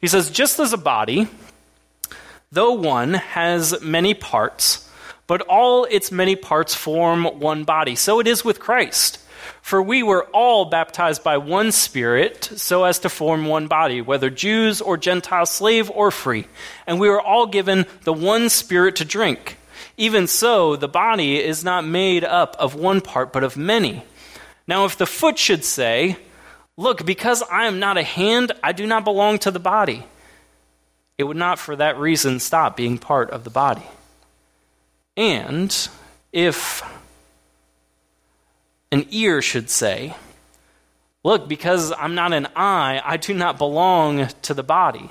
He 0.00 0.06
says, 0.06 0.30
just 0.30 0.58
as 0.58 0.72
a 0.72 0.78
body, 0.78 1.28
though 2.52 2.72
one 2.72 3.14
has 3.14 3.80
many 3.82 4.14
parts, 4.14 4.85
but 5.26 5.42
all 5.42 5.84
its 5.84 6.12
many 6.12 6.36
parts 6.36 6.74
form 6.74 7.24
one 7.24 7.64
body. 7.64 7.94
So 7.94 8.20
it 8.20 8.26
is 8.26 8.44
with 8.44 8.60
Christ. 8.60 9.18
For 9.62 9.82
we 9.82 10.02
were 10.02 10.24
all 10.32 10.66
baptized 10.66 11.24
by 11.24 11.38
one 11.38 11.72
Spirit, 11.72 12.44
so 12.56 12.84
as 12.84 13.00
to 13.00 13.08
form 13.08 13.46
one 13.46 13.66
body, 13.66 14.00
whether 14.00 14.30
Jews 14.30 14.80
or 14.80 14.96
Gentiles, 14.96 15.50
slave 15.50 15.90
or 15.90 16.10
free. 16.10 16.46
And 16.86 17.00
we 17.00 17.08
were 17.08 17.20
all 17.20 17.46
given 17.46 17.86
the 18.04 18.12
one 18.12 18.48
Spirit 18.48 18.96
to 18.96 19.04
drink. 19.04 19.56
Even 19.96 20.26
so, 20.26 20.76
the 20.76 20.88
body 20.88 21.42
is 21.42 21.64
not 21.64 21.84
made 21.84 22.22
up 22.22 22.54
of 22.58 22.74
one 22.74 23.00
part, 23.00 23.32
but 23.32 23.44
of 23.44 23.56
many. 23.56 24.04
Now, 24.68 24.84
if 24.84 24.98
the 24.98 25.06
foot 25.06 25.38
should 25.38 25.64
say, 25.64 26.16
Look, 26.76 27.06
because 27.06 27.42
I 27.50 27.66
am 27.66 27.78
not 27.78 27.96
a 27.96 28.02
hand, 28.02 28.52
I 28.62 28.72
do 28.72 28.86
not 28.86 29.04
belong 29.04 29.38
to 29.40 29.50
the 29.50 29.58
body, 29.58 30.04
it 31.16 31.24
would 31.24 31.36
not 31.36 31.58
for 31.58 31.74
that 31.74 31.98
reason 31.98 32.38
stop 32.38 32.76
being 32.76 32.98
part 32.98 33.30
of 33.30 33.44
the 33.44 33.50
body. 33.50 33.82
And 35.16 35.88
if 36.32 36.82
an 38.92 39.06
ear 39.10 39.42
should 39.42 39.70
say, 39.70 40.14
Look, 41.26 41.48
because 41.48 41.92
I'm 41.98 42.14
not 42.14 42.32
an 42.32 42.46
eye, 42.54 43.02
I 43.04 43.16
do 43.16 43.34
not 43.34 43.58
belong 43.58 44.28
to 44.42 44.54
the 44.54 44.62
body. 44.62 45.10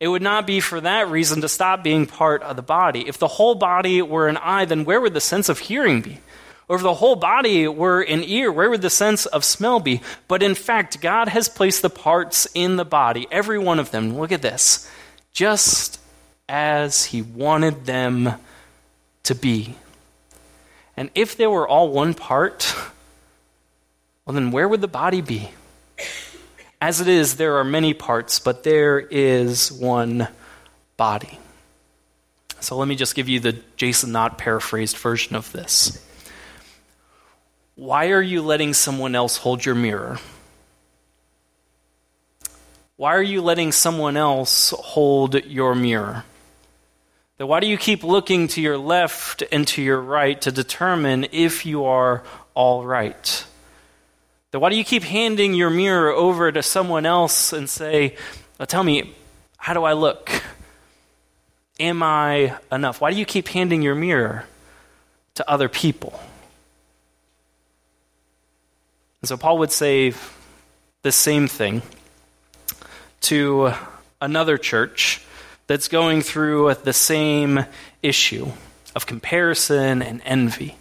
It 0.00 0.08
would 0.08 0.20
not 0.20 0.48
be 0.48 0.58
for 0.58 0.80
that 0.80 1.10
reason 1.10 1.42
to 1.42 1.48
stop 1.48 1.84
being 1.84 2.06
part 2.06 2.42
of 2.42 2.56
the 2.56 2.62
body. 2.62 3.06
If 3.06 3.18
the 3.18 3.28
whole 3.28 3.54
body 3.54 4.02
were 4.02 4.26
an 4.26 4.36
eye, 4.36 4.64
then 4.64 4.84
where 4.84 5.00
would 5.00 5.14
the 5.14 5.20
sense 5.20 5.48
of 5.48 5.60
hearing 5.60 6.00
be? 6.00 6.18
Or 6.66 6.74
if 6.74 6.82
the 6.82 6.94
whole 6.94 7.14
body 7.14 7.68
were 7.68 8.00
an 8.02 8.24
ear, 8.24 8.50
where 8.50 8.68
would 8.68 8.82
the 8.82 8.90
sense 8.90 9.24
of 9.26 9.44
smell 9.44 9.78
be? 9.78 10.00
But 10.26 10.42
in 10.42 10.56
fact, 10.56 11.00
God 11.00 11.28
has 11.28 11.48
placed 11.48 11.82
the 11.82 11.88
parts 11.88 12.48
in 12.52 12.74
the 12.74 12.84
body, 12.84 13.28
every 13.30 13.60
one 13.60 13.78
of 13.78 13.92
them, 13.92 14.18
look 14.18 14.32
at 14.32 14.42
this, 14.42 14.90
just 15.32 16.00
as 16.48 17.04
He 17.04 17.22
wanted 17.22 17.86
them 17.86 18.40
to 19.24 19.34
be. 19.34 19.74
And 20.96 21.10
if 21.14 21.36
they 21.36 21.46
were 21.46 21.66
all 21.66 21.90
one 21.90 22.14
part, 22.14 22.74
well, 24.24 24.34
then 24.34 24.50
where 24.50 24.68
would 24.68 24.80
the 24.80 24.88
body 24.88 25.20
be? 25.20 25.50
As 26.80 27.00
it 27.00 27.08
is, 27.08 27.36
there 27.36 27.56
are 27.58 27.64
many 27.64 27.94
parts, 27.94 28.40
but 28.40 28.64
there 28.64 28.98
is 28.98 29.70
one 29.70 30.28
body. 30.96 31.38
So 32.60 32.76
let 32.76 32.86
me 32.86 32.96
just 32.96 33.14
give 33.14 33.28
you 33.28 33.40
the 33.40 33.58
Jason 33.76 34.12
Knott 34.12 34.38
paraphrased 34.38 34.96
version 34.96 35.34
of 35.34 35.50
this. 35.52 36.04
Why 37.74 38.10
are 38.10 38.22
you 38.22 38.42
letting 38.42 38.74
someone 38.74 39.14
else 39.14 39.36
hold 39.36 39.64
your 39.64 39.74
mirror? 39.74 40.18
Why 42.96 43.14
are 43.14 43.22
you 43.22 43.42
letting 43.42 43.72
someone 43.72 44.16
else 44.16 44.70
hold 44.78 45.44
your 45.44 45.74
mirror? 45.74 46.24
Then 47.42 47.48
why 47.48 47.58
do 47.58 47.66
you 47.66 47.76
keep 47.76 48.04
looking 48.04 48.46
to 48.46 48.60
your 48.60 48.78
left 48.78 49.42
and 49.50 49.66
to 49.66 49.82
your 49.82 50.00
right 50.00 50.40
to 50.42 50.52
determine 50.52 51.26
if 51.32 51.66
you 51.66 51.86
are 51.86 52.22
all 52.54 52.86
right? 52.86 53.44
Then 54.52 54.60
why 54.60 54.70
do 54.70 54.76
you 54.76 54.84
keep 54.84 55.02
handing 55.02 55.52
your 55.52 55.68
mirror 55.68 56.12
over 56.12 56.52
to 56.52 56.62
someone 56.62 57.04
else 57.04 57.52
and 57.52 57.68
say, 57.68 58.14
Tell 58.68 58.84
me, 58.84 59.12
how 59.56 59.74
do 59.74 59.82
I 59.82 59.94
look? 59.94 60.30
Am 61.80 62.00
I 62.00 62.54
enough? 62.70 63.00
Why 63.00 63.10
do 63.10 63.18
you 63.18 63.26
keep 63.26 63.48
handing 63.48 63.82
your 63.82 63.96
mirror 63.96 64.44
to 65.34 65.50
other 65.50 65.68
people? 65.68 66.20
And 69.20 69.28
so 69.28 69.36
Paul 69.36 69.58
would 69.58 69.72
say 69.72 70.14
the 71.02 71.10
same 71.10 71.48
thing 71.48 71.82
to 73.22 73.72
another 74.20 74.58
church 74.58 75.22
that's 75.72 75.88
going 75.88 76.20
through 76.20 76.74
the 76.84 76.92
same 76.92 77.64
issue 78.02 78.46
of 78.94 79.06
comparison 79.06 80.02
and 80.02 80.20
envy. 80.26 80.76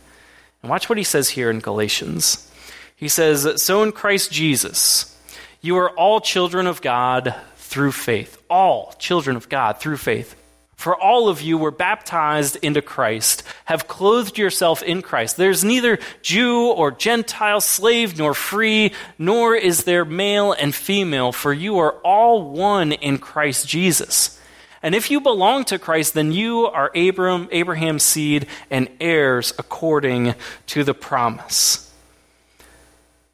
And 0.61 0.69
watch 0.69 0.89
what 0.89 0.97
he 0.97 1.05
says 1.05 1.29
here 1.29 1.49
in 1.49 1.59
Galatians. 1.59 2.51
He 2.97 3.07
says, 3.07 3.63
So 3.63 3.83
in 3.83 3.93
Christ 3.93 4.33
Jesus, 4.33 5.17
you 5.61 5.77
are 5.77 5.91
all 5.91 6.19
children 6.19 6.67
of 6.67 6.81
God 6.81 7.33
through 7.55 7.93
faith. 7.93 8.37
All 8.49 8.93
children 8.99 9.37
of 9.37 9.47
God 9.47 9.79
through 9.79 9.95
faith. 9.95 10.35
For 10.75 10.93
all 10.93 11.29
of 11.29 11.41
you 11.41 11.57
were 11.57 11.71
baptized 11.71 12.57
into 12.61 12.81
Christ, 12.81 13.43
have 13.63 13.87
clothed 13.87 14.37
yourself 14.37 14.83
in 14.83 15.01
Christ. 15.01 15.37
There's 15.37 15.63
neither 15.63 15.99
Jew 16.21 16.65
or 16.67 16.91
Gentile, 16.91 17.61
slave 17.61 18.17
nor 18.17 18.33
free, 18.33 18.91
nor 19.17 19.55
is 19.55 19.85
there 19.85 20.03
male 20.03 20.51
and 20.51 20.75
female, 20.75 21.31
for 21.31 21.53
you 21.53 21.79
are 21.79 21.93
all 22.03 22.51
one 22.51 22.91
in 22.91 23.19
Christ 23.19 23.69
Jesus. 23.69 24.37
And 24.83 24.95
if 24.95 25.11
you 25.11 25.21
belong 25.21 25.65
to 25.65 25.77
Christ, 25.77 26.13
then 26.13 26.31
you 26.31 26.65
are 26.65 26.91
Abram, 26.95 27.47
Abraham's 27.51 28.03
seed 28.03 28.47
and 28.69 28.89
heirs 28.99 29.53
according 29.59 30.33
to 30.67 30.83
the 30.83 30.93
promise. 30.93 31.91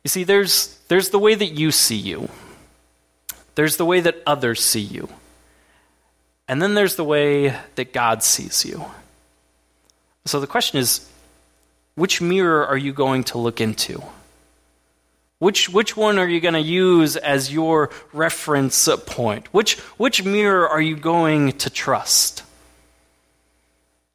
You 0.04 0.10
see, 0.10 0.24
there's, 0.24 0.78
there's 0.90 1.10
the 1.10 1.20
way 1.20 1.36
that 1.36 1.54
you 1.54 1.72
see 1.72 1.96
you, 1.96 2.30
there's 3.56 3.78
the 3.78 3.86
way 3.86 4.02
that 4.02 4.22
others 4.26 4.64
see 4.64 4.82
you. 4.82 5.10
And 6.50 6.62
then 6.62 6.76
there's 6.76 6.96
the 6.96 7.04
way 7.04 7.56
that 7.76 7.92
God 7.92 8.24
sees 8.24 8.64
you. 8.66 8.86
So 10.26 10.40
the 10.40 10.48
question 10.48 10.80
is 10.80 11.10
which 11.96 12.22
mirror 12.22 12.66
are 12.66 12.78
you 12.78 12.94
going 12.94 13.24
to 13.26 13.38
look 13.38 13.60
into? 13.60 14.02
Which, 15.40 15.70
which 15.70 15.96
one 15.96 16.18
are 16.18 16.28
you 16.28 16.40
going 16.40 16.56
to 16.56 16.60
use 16.60 17.16
as 17.16 17.54
your 17.54 17.92
reference 18.12 18.90
point? 19.06 19.54
Which, 19.54 19.78
which 19.98 20.24
mirror 20.24 20.68
are 20.68 20.82
you 20.82 20.96
going 20.96 21.52
to 21.54 21.70
trust? 21.70 22.44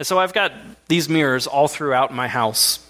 So 0.00 0.19
I've 0.19 0.33
got 0.33 0.52
these 0.88 1.09
mirrors 1.09 1.47
all 1.47 1.69
throughout 1.69 2.12
my 2.12 2.26
house. 2.26 2.85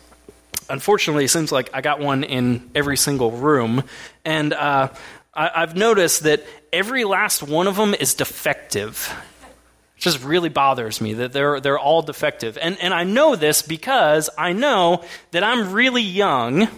Unfortunately, 0.71 1.27
it 1.27 1.29
seems 1.29 1.53
like 1.53 1.69
I 1.75 1.83
got 1.83 2.01
one 2.01 2.25
in 2.25 2.71
every 2.75 2.97
single 2.97 3.33
room. 3.33 3.83
And 4.25 4.55
uh, 4.55 4.89
I, 5.35 5.51
I've 5.55 5.77
noticed 5.77 6.23
that 6.23 6.43
every 6.73 7.05
last 7.05 7.43
one 7.43 7.67
of 7.67 7.77
them 7.77 7.93
is 7.93 8.15
defective 8.15 9.13
It 9.97 10.01
just 10.01 10.25
really 10.25 10.49
bothers 10.49 11.03
me 11.03 11.13
that 11.15 11.35
they're, 11.35 11.61
they're 11.61 11.79
all 11.79 12.01
defective. 12.01 12.57
And, 12.57 12.79
and 12.81 12.95
I 12.95 13.05
know 13.05 13.37
this 13.37 13.61
because 13.61 14.31
I 14.39 14.55
know 14.55 15.05
that 15.33 15.45
I'm 15.45 15.73
really 15.73 16.03
young. 16.03 16.69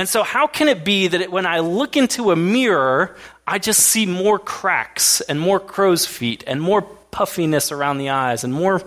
And 0.00 0.08
so, 0.08 0.22
how 0.22 0.46
can 0.46 0.68
it 0.68 0.82
be 0.82 1.08
that 1.08 1.20
it, 1.20 1.30
when 1.30 1.44
I 1.44 1.58
look 1.58 1.94
into 1.94 2.30
a 2.30 2.36
mirror, 2.36 3.14
I 3.46 3.58
just 3.58 3.80
see 3.80 4.06
more 4.06 4.38
cracks 4.38 5.20
and 5.20 5.38
more 5.38 5.60
crow's 5.60 6.06
feet 6.06 6.42
and 6.46 6.58
more 6.58 6.80
puffiness 6.80 7.70
around 7.70 7.98
the 7.98 8.08
eyes 8.08 8.42
and 8.42 8.50
more 8.50 8.80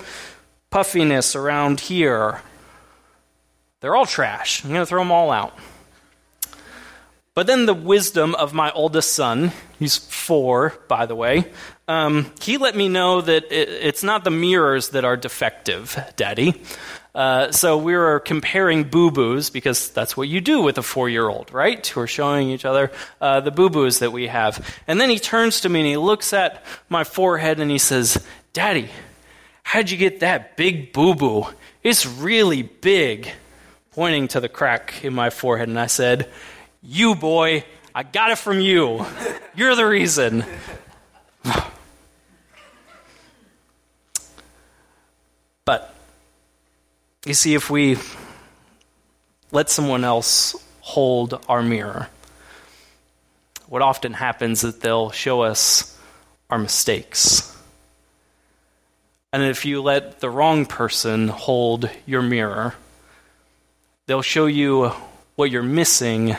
puffiness 0.71 1.35
around 1.35 1.81
here? 1.81 2.41
They're 3.79 3.95
all 3.95 4.07
trash. 4.07 4.63
I'm 4.63 4.71
going 4.71 4.81
to 4.81 4.87
throw 4.87 5.01
them 5.01 5.11
all 5.11 5.29
out. 5.29 5.55
But 7.35 7.45
then 7.45 7.67
the 7.67 7.75
wisdom 7.75 8.33
of 8.33 8.55
my 8.55 8.71
oldest 8.71 9.11
son, 9.11 9.51
he's 9.77 9.97
four, 9.97 10.73
by 10.87 11.05
the 11.05 11.15
way, 11.15 11.45
um, 11.87 12.31
he 12.41 12.57
let 12.57 12.75
me 12.75 12.89
know 12.89 13.21
that 13.21 13.51
it, 13.51 13.69
it's 13.69 14.01
not 14.01 14.23
the 14.23 14.31
mirrors 14.31 14.89
that 14.89 15.05
are 15.05 15.15
defective, 15.15 15.95
Daddy. 16.15 16.59
Uh, 17.15 17.51
so 17.51 17.77
we 17.77 17.95
were 17.95 18.19
comparing 18.19 18.83
boo 18.83 19.11
boos 19.11 19.51
because 19.51 19.89
that's 19.91 20.17
what 20.17 20.27
you 20.27 20.41
do 20.41 20.61
with 20.61 20.77
a 20.77 20.83
four 20.83 21.09
year 21.09 21.27
old, 21.27 21.53
right? 21.53 21.85
Who 21.85 22.01
are 22.01 22.07
showing 22.07 22.49
each 22.49 22.65
other 22.65 22.91
uh, 23.21 23.39
the 23.41 23.51
boo 23.51 23.69
boos 23.69 23.99
that 23.99 24.11
we 24.11 24.27
have. 24.27 24.75
And 24.87 24.99
then 24.99 25.09
he 25.09 25.19
turns 25.19 25.61
to 25.61 25.69
me 25.69 25.81
and 25.81 25.87
he 25.87 25.97
looks 25.97 26.33
at 26.33 26.65
my 26.89 27.03
forehead 27.03 27.59
and 27.59 27.69
he 27.69 27.77
says, 27.77 28.23
Daddy, 28.53 28.89
how'd 29.61 29.91
you 29.91 29.97
get 29.97 30.21
that 30.21 30.57
big 30.57 30.91
boo 30.91 31.13
boo? 31.13 31.45
It's 31.83 32.05
really 32.05 32.63
big. 32.63 33.29
Pointing 33.91 34.29
to 34.29 34.39
the 34.39 34.49
crack 34.49 35.03
in 35.03 35.13
my 35.13 35.29
forehead. 35.29 35.69
And 35.69 35.79
I 35.79 35.85
said, 35.85 36.31
You, 36.81 37.13
boy, 37.13 37.63
I 37.93 38.01
got 38.01 38.31
it 38.31 38.39
from 38.39 38.59
you. 38.59 39.05
You're 39.55 39.75
the 39.75 39.85
reason. 39.85 40.43
You 47.25 47.33
see, 47.33 47.55
if 47.55 47.69
we 47.69 47.97
let 49.51 49.69
someone 49.69 50.03
else 50.03 50.55
hold 50.81 51.39
our 51.47 51.61
mirror, 51.61 52.09
what 53.67 53.81
often 53.81 54.13
happens 54.13 54.63
is 54.63 54.73
that 54.73 54.81
they'll 54.81 55.11
show 55.11 55.41
us 55.41 55.97
our 56.49 56.59
mistakes. 56.59 57.49
And 59.31 59.41
if 59.41 59.65
you 59.65 59.81
let 59.81 60.19
the 60.19 60.29
wrong 60.29 60.65
person 60.65 61.27
hold 61.27 61.89
your 62.05 62.21
mirror, 62.21 62.75
they'll 64.05 64.21
show 64.21 64.45
you 64.45 64.91
what 65.35 65.49
you're 65.49 65.63
missing, 65.63 66.35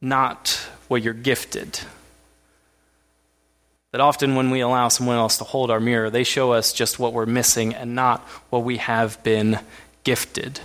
not 0.00 0.58
what 0.88 1.02
you're 1.02 1.12
gifted. 1.12 1.78
That 3.96 4.02
often 4.02 4.34
when 4.34 4.50
we 4.50 4.60
allow 4.60 4.88
someone 4.88 5.16
else 5.16 5.38
to 5.38 5.44
hold 5.44 5.70
our 5.70 5.80
mirror, 5.80 6.10
they 6.10 6.22
show 6.22 6.52
us 6.52 6.74
just 6.74 6.98
what 6.98 7.14
we're 7.14 7.24
missing 7.24 7.74
and 7.74 7.94
not 7.94 8.20
what 8.50 8.62
we 8.62 8.76
have 8.76 9.22
been 9.22 9.58
gifted. 10.04 10.60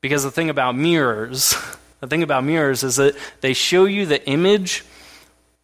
Because 0.00 0.22
the 0.24 0.30
thing 0.30 0.48
about 0.48 0.74
mirrors, 0.74 1.54
the 2.00 2.06
thing 2.06 2.22
about 2.22 2.44
mirrors 2.44 2.82
is 2.84 2.96
that 2.96 3.14
they 3.42 3.52
show 3.52 3.84
you 3.84 4.06
the 4.06 4.26
image, 4.26 4.82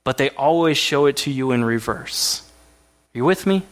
but 0.05 0.19
they 0.19 0.29
always 0.29 0.77
show 0.77 1.07
it 1.07 1.17
to 1.17 1.31
you 1.31 1.53
in 1.53 1.65
reverse. 1.65 2.43
Are 3.15 3.17
you 3.17 3.25
with 3.25 3.47
me? 3.47 3.63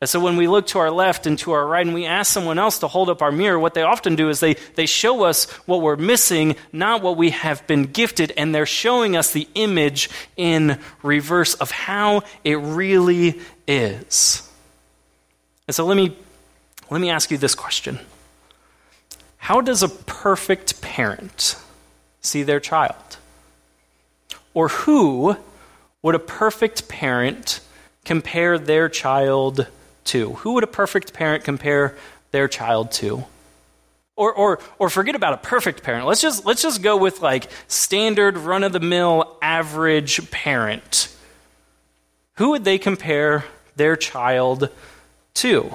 And 0.00 0.08
so 0.08 0.20
when 0.20 0.36
we 0.36 0.46
look 0.46 0.68
to 0.68 0.78
our 0.78 0.92
left 0.92 1.26
and 1.26 1.36
to 1.40 1.50
our 1.52 1.66
right 1.66 1.84
and 1.84 1.92
we 1.92 2.06
ask 2.06 2.32
someone 2.32 2.58
else 2.58 2.78
to 2.80 2.88
hold 2.88 3.10
up 3.10 3.20
our 3.20 3.32
mirror, 3.32 3.58
what 3.58 3.74
they 3.74 3.82
often 3.82 4.14
do 4.14 4.28
is 4.28 4.38
they, 4.38 4.54
they 4.76 4.86
show 4.86 5.24
us 5.24 5.50
what 5.66 5.82
we're 5.82 5.96
missing, 5.96 6.54
not 6.72 7.02
what 7.02 7.16
we 7.16 7.30
have 7.30 7.66
been 7.66 7.82
gifted, 7.82 8.32
and 8.36 8.54
they're 8.54 8.64
showing 8.64 9.16
us 9.16 9.32
the 9.32 9.48
image 9.54 10.08
in 10.36 10.78
reverse 11.02 11.54
of 11.54 11.72
how 11.72 12.22
it 12.44 12.54
really 12.54 13.40
is. 13.66 14.48
And 15.66 15.74
so 15.74 15.84
let 15.84 15.96
me, 15.96 16.16
let 16.90 17.00
me 17.00 17.10
ask 17.10 17.32
you 17.32 17.38
this 17.38 17.56
question 17.56 17.98
How 19.38 19.60
does 19.60 19.82
a 19.82 19.88
perfect 19.88 20.80
parent 20.80 21.56
see 22.20 22.44
their 22.44 22.60
child? 22.60 23.16
Or 24.54 24.68
who 24.68 25.36
would 26.02 26.14
a 26.14 26.20
perfect 26.20 26.88
parent 26.88 27.58
compare 28.04 28.58
their 28.58 28.88
child 28.88 29.66
to? 30.08 30.34
Who 30.34 30.54
would 30.54 30.64
a 30.64 30.68
perfect 30.68 31.12
parent 31.12 31.44
compare 31.44 31.96
their 32.30 32.48
child 32.48 32.92
to? 32.92 33.24
Or, 34.16 34.32
or, 34.32 34.60
or 34.78 34.90
forget 34.90 35.14
about 35.14 35.34
a 35.34 35.38
perfect 35.38 35.82
parent. 35.82 36.06
Let's 36.06 36.20
just, 36.20 36.44
let's 36.44 36.60
just 36.62 36.82
go 36.82 36.96
with 36.96 37.22
like 37.22 37.48
standard, 37.68 38.36
run 38.36 38.64
of 38.64 38.72
the 38.72 38.80
mill, 38.80 39.36
average 39.40 40.30
parent. 40.30 41.14
Who 42.34 42.50
would 42.50 42.64
they 42.64 42.78
compare 42.78 43.44
their 43.76 43.96
child 43.96 44.70
to? 45.34 45.72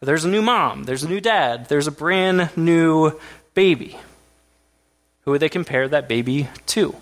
There's 0.00 0.24
a 0.24 0.28
new 0.28 0.42
mom, 0.42 0.84
there's 0.84 1.02
a 1.02 1.08
new 1.08 1.20
dad, 1.20 1.68
there's 1.68 1.88
a 1.88 1.92
brand 1.92 2.50
new 2.56 3.18
baby. 3.54 3.98
Who 5.22 5.32
would 5.32 5.40
they 5.40 5.48
compare 5.48 5.88
that 5.88 6.08
baby 6.08 6.48
to? 6.66 6.94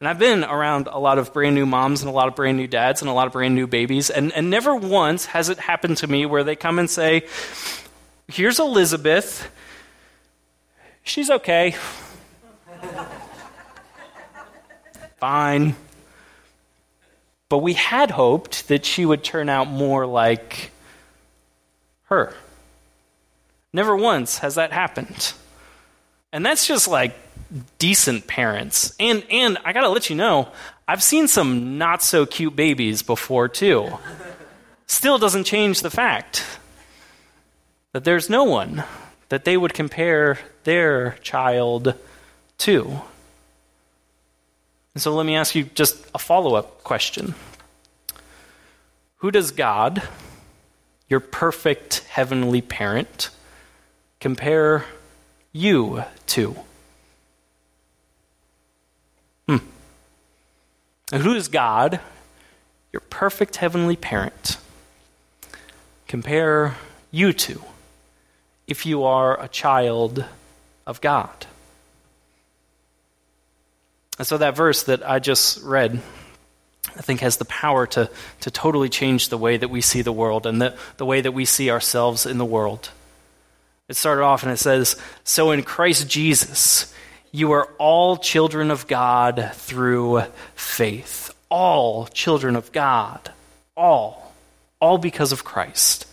And 0.00 0.08
I've 0.08 0.18
been 0.18 0.44
around 0.44 0.86
a 0.86 0.98
lot 0.98 1.18
of 1.18 1.32
brand 1.32 1.56
new 1.56 1.66
moms 1.66 2.02
and 2.02 2.08
a 2.08 2.12
lot 2.12 2.28
of 2.28 2.36
brand 2.36 2.56
new 2.56 2.68
dads 2.68 3.02
and 3.02 3.10
a 3.10 3.12
lot 3.12 3.26
of 3.26 3.32
brand 3.32 3.56
new 3.56 3.66
babies, 3.66 4.10
and, 4.10 4.32
and 4.32 4.48
never 4.48 4.74
once 4.74 5.26
has 5.26 5.48
it 5.48 5.58
happened 5.58 5.96
to 5.98 6.06
me 6.06 6.24
where 6.24 6.44
they 6.44 6.54
come 6.54 6.78
and 6.78 6.88
say, 6.88 7.26
Here's 8.28 8.60
Elizabeth. 8.60 9.50
She's 11.02 11.30
okay. 11.30 11.74
Fine. 15.16 15.74
But 17.48 17.58
we 17.58 17.72
had 17.72 18.10
hoped 18.10 18.68
that 18.68 18.84
she 18.84 19.06
would 19.06 19.24
turn 19.24 19.48
out 19.48 19.68
more 19.68 20.06
like 20.06 20.70
her. 22.04 22.34
Never 23.72 23.96
once 23.96 24.38
has 24.38 24.56
that 24.56 24.72
happened. 24.72 25.32
And 26.32 26.44
that's 26.44 26.66
just 26.66 26.86
like 26.86 27.16
decent 27.78 28.26
parents. 28.26 28.94
And 29.00 29.24
and 29.30 29.58
I 29.64 29.72
got 29.72 29.82
to 29.82 29.88
let 29.88 30.10
you 30.10 30.16
know, 30.16 30.48
I've 30.86 31.02
seen 31.02 31.28
some 31.28 31.78
not 31.78 32.02
so 32.02 32.26
cute 32.26 32.56
babies 32.56 33.02
before 33.02 33.48
too. 33.48 33.98
Still 34.86 35.18
doesn't 35.18 35.44
change 35.44 35.82
the 35.82 35.90
fact 35.90 36.44
that 37.92 38.04
there's 38.04 38.30
no 38.30 38.44
one 38.44 38.84
that 39.28 39.44
they 39.44 39.56
would 39.56 39.74
compare 39.74 40.38
their 40.64 41.12
child 41.22 41.94
to. 42.58 43.02
And 44.94 45.02
so 45.02 45.14
let 45.14 45.26
me 45.26 45.36
ask 45.36 45.54
you 45.54 45.64
just 45.64 45.96
a 46.14 46.18
follow 46.18 46.54
up 46.54 46.82
question 46.84 47.34
Who 49.16 49.30
does 49.30 49.50
God, 49.50 50.02
your 51.08 51.20
perfect 51.20 51.98
heavenly 52.08 52.62
parent, 52.62 53.30
compare 54.20 54.84
you 55.52 56.04
to? 56.28 56.56
And 61.12 61.22
who 61.22 61.34
does 61.34 61.48
God, 61.48 62.00
your 62.92 63.00
perfect 63.00 63.56
heavenly 63.56 63.96
parent, 63.96 64.58
compare 66.06 66.76
you 67.10 67.32
to 67.32 67.62
if 68.66 68.84
you 68.84 69.04
are 69.04 69.42
a 69.42 69.48
child 69.48 70.24
of 70.86 71.00
God? 71.00 71.46
And 74.18 74.26
so 74.26 74.36
that 74.38 74.56
verse 74.56 74.82
that 74.84 75.08
I 75.08 75.20
just 75.20 75.62
read, 75.62 76.02
I 76.96 77.00
think 77.02 77.20
has 77.20 77.36
the 77.36 77.44
power 77.44 77.86
to, 77.88 78.10
to 78.40 78.50
totally 78.50 78.88
change 78.88 79.28
the 79.28 79.38
way 79.38 79.56
that 79.56 79.68
we 79.68 79.80
see 79.80 80.02
the 80.02 80.12
world 80.12 80.44
and 80.44 80.60
the, 80.60 80.76
the 80.96 81.06
way 81.06 81.20
that 81.20 81.32
we 81.32 81.44
see 81.44 81.70
ourselves 81.70 82.26
in 82.26 82.36
the 82.36 82.44
world. 82.44 82.90
It 83.88 83.96
started 83.96 84.22
off 84.22 84.42
and 84.42 84.52
it 84.52 84.58
says, 84.58 84.96
So 85.24 85.52
in 85.52 85.62
Christ 85.62 86.08
Jesus, 86.08 86.92
you 87.38 87.52
are 87.52 87.66
all 87.78 88.16
children 88.16 88.70
of 88.70 88.86
God 88.86 89.52
through 89.54 90.22
faith. 90.56 91.34
All 91.48 92.06
children 92.06 92.56
of 92.56 92.72
God. 92.72 93.30
All. 93.76 94.34
All 94.80 94.98
because 94.98 95.32
of 95.32 95.44
Christ. 95.44 96.06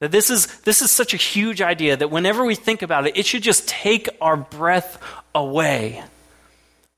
That 0.00 0.10
this 0.10 0.30
is, 0.30 0.60
this 0.62 0.82
is 0.82 0.90
such 0.90 1.14
a 1.14 1.16
huge 1.16 1.62
idea 1.62 1.96
that 1.96 2.10
whenever 2.10 2.44
we 2.44 2.56
think 2.56 2.82
about 2.82 3.06
it, 3.06 3.16
it 3.16 3.24
should 3.24 3.42
just 3.42 3.68
take 3.68 4.08
our 4.20 4.36
breath 4.36 5.00
away. 5.32 6.02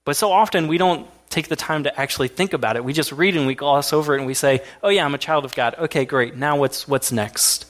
But 0.07 0.17
so 0.17 0.33
often 0.33 0.67
we 0.67 0.79
don't 0.79 1.07
take 1.29 1.49
the 1.49 1.57
time 1.57 1.85
to 1.85 2.01
actually 2.01 2.29
think 2.29 2.55
about 2.55 2.77
it. 2.77 2.85
We 2.85 2.95
just 2.95 3.13
read 3.13 3.37
and 3.37 3.47
we 3.47 3.55
gloss 3.55 3.93
over 3.93 4.15
it 4.15 4.19
and 4.19 4.27
we 4.27 4.35
say, 4.35 4.63
oh, 4.83 4.89
yeah, 4.89 5.05
I'm 5.05 5.15
a 5.15 5.19
child 5.19 5.45
of 5.45 5.55
God. 5.55 5.75
Okay, 5.79 6.07
great. 6.07 6.35
Now 6.35 6.57
what's, 6.57 6.89
what's 6.89 7.13
next? 7.13 7.67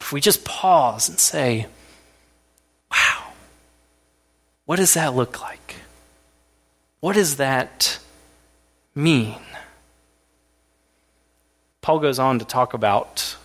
If 0.00 0.12
we 0.12 0.20
just 0.20 0.44
pause 0.44 1.08
and 1.08 1.20
say, 1.20 1.66
what 4.66 4.76
does 4.76 4.94
that 4.94 5.14
look 5.14 5.40
like? 5.40 5.76
What 7.00 7.14
does 7.14 7.36
that 7.36 7.98
mean? 8.94 9.40
Paul 11.82 11.98
goes 11.98 12.18
on 12.18 12.38
to 12.38 12.44
talk 12.44 12.72
about 12.72 13.36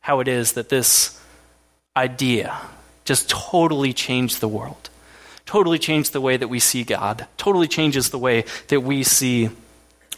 how 0.00 0.20
it 0.20 0.28
is 0.28 0.52
that 0.52 0.68
this 0.68 1.20
idea 1.96 2.56
just 3.04 3.28
totally 3.28 3.92
changed 3.92 4.40
the 4.40 4.48
world 4.48 4.90
totally 5.50 5.80
changed 5.80 6.12
the 6.12 6.20
way 6.20 6.36
that 6.36 6.46
we 6.46 6.60
see 6.60 6.84
God, 6.84 7.26
totally 7.36 7.66
changes 7.66 8.10
the 8.10 8.18
way 8.18 8.44
that 8.68 8.82
we 8.82 9.02
see 9.02 9.50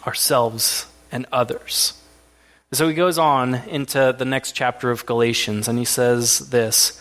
ourselves 0.07 0.85
and 1.11 1.25
others. 1.33 1.95
So 2.71 2.87
he 2.87 2.93
goes 2.93 3.17
on 3.17 3.55
into 3.55 4.15
the 4.17 4.27
next 4.27 4.53
chapter 4.53 4.91
of 4.91 5.07
Galatians 5.07 5.69
and 5.69 5.79
he 5.79 5.87
says 5.87 6.51
this 6.51 7.01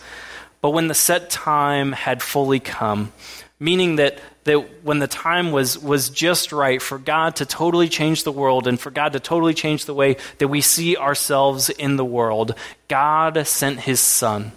But 0.62 0.70
when 0.70 0.88
the 0.88 0.94
set 0.94 1.28
time 1.28 1.92
had 1.92 2.22
fully 2.22 2.58
come, 2.58 3.12
meaning 3.62 3.96
that, 3.96 4.18
that 4.44 4.84
when 4.84 4.98
the 4.98 5.06
time 5.06 5.52
was, 5.52 5.78
was 5.78 6.10
just 6.10 6.52
right 6.52 6.82
for 6.82 6.98
God 6.98 7.36
to 7.36 7.46
totally 7.46 7.88
change 7.88 8.24
the 8.24 8.32
world 8.32 8.66
and 8.66 8.78
for 8.78 8.90
God 8.90 9.12
to 9.12 9.20
totally 9.20 9.54
change 9.54 9.84
the 9.84 9.94
way 9.94 10.16
that 10.38 10.48
we 10.48 10.60
see 10.60 10.96
ourselves 10.96 11.70
in 11.70 11.96
the 11.96 12.04
world, 12.04 12.54
God 12.88 13.46
sent 13.46 13.80
his 13.80 14.00
Son, 14.00 14.52